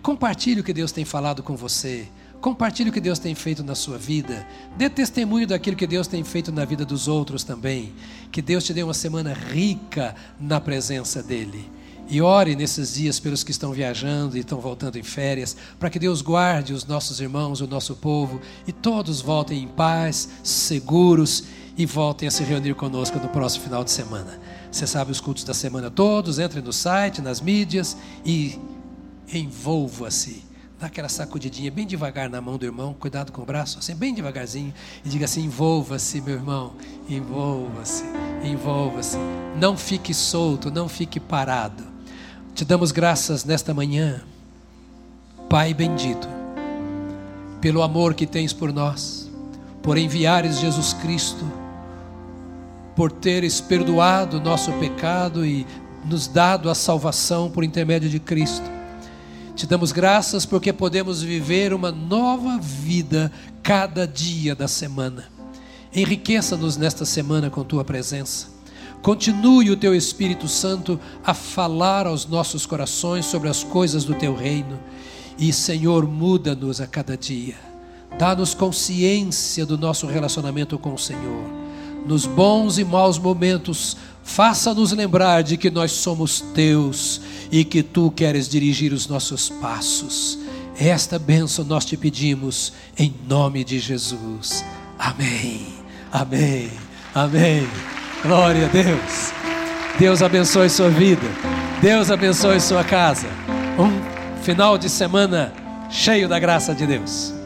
[0.03, 2.09] Compartilhe o que Deus tem falado com você.
[2.41, 4.45] Compartilhe o que Deus tem feito na sua vida.
[4.76, 7.93] Dê testemunho daquilo que Deus tem feito na vida dos outros também.
[8.32, 11.70] Que Deus te dê uma semana rica na presença dEle.
[12.09, 15.99] E ore nesses dias pelos que estão viajando e estão voltando em férias, para que
[16.01, 21.45] Deus guarde os nossos irmãos, o nosso povo, e todos voltem em paz, seguros
[21.79, 24.41] e voltem a se reunir conosco no próximo final de semana.
[24.70, 28.59] Você sabe os cultos da semana todos, entre no site, nas mídias e
[29.33, 30.45] envolva-se.
[30.81, 34.12] Dá aquela sacudidinha bem devagar na mão do irmão, cuidado com o braço, assim, bem
[34.12, 34.74] devagarzinho,
[35.05, 36.72] e diga assim: envolva-se, meu irmão,
[37.09, 38.05] envolva-se,
[38.45, 39.16] envolva-se.
[39.57, 41.85] Não fique solto, não fique parado.
[42.55, 44.22] Te damos graças nesta manhã,
[45.49, 46.29] Pai bendito,
[47.61, 49.31] pelo amor que tens por nós,
[49.83, 51.68] por enviares Jesus Cristo,
[52.99, 55.65] por teres perdoado nosso pecado e
[56.05, 58.69] nos dado a salvação por intermédio de Cristo.
[59.55, 63.31] Te damos graças porque podemos viver uma nova vida
[63.63, 65.29] cada dia da semana.
[65.95, 68.49] Enriqueça-nos nesta semana com tua presença.
[69.01, 74.35] Continue o teu Espírito Santo a falar aos nossos corações sobre as coisas do teu
[74.35, 74.77] reino.
[75.39, 77.55] E, Senhor, muda-nos a cada dia.
[78.19, 81.68] Dá-nos consciência do nosso relacionamento com o Senhor.
[82.09, 83.95] Nos bons e maus momentos,
[84.25, 87.21] faça-nos lembrar de que nós somos teus
[87.53, 90.39] e que tu queres dirigir os nossos passos.
[90.81, 94.65] Esta bênção nós te pedimos em nome de Jesus.
[94.99, 95.67] Amém.
[96.11, 96.71] Amém.
[97.15, 97.69] Amém.
[98.23, 99.33] Glória a Deus.
[99.99, 101.29] Deus abençoe sua vida.
[101.83, 103.29] Deus abençoe sua casa.
[103.79, 105.53] Um final de semana
[105.91, 107.38] cheio da graça de Deus.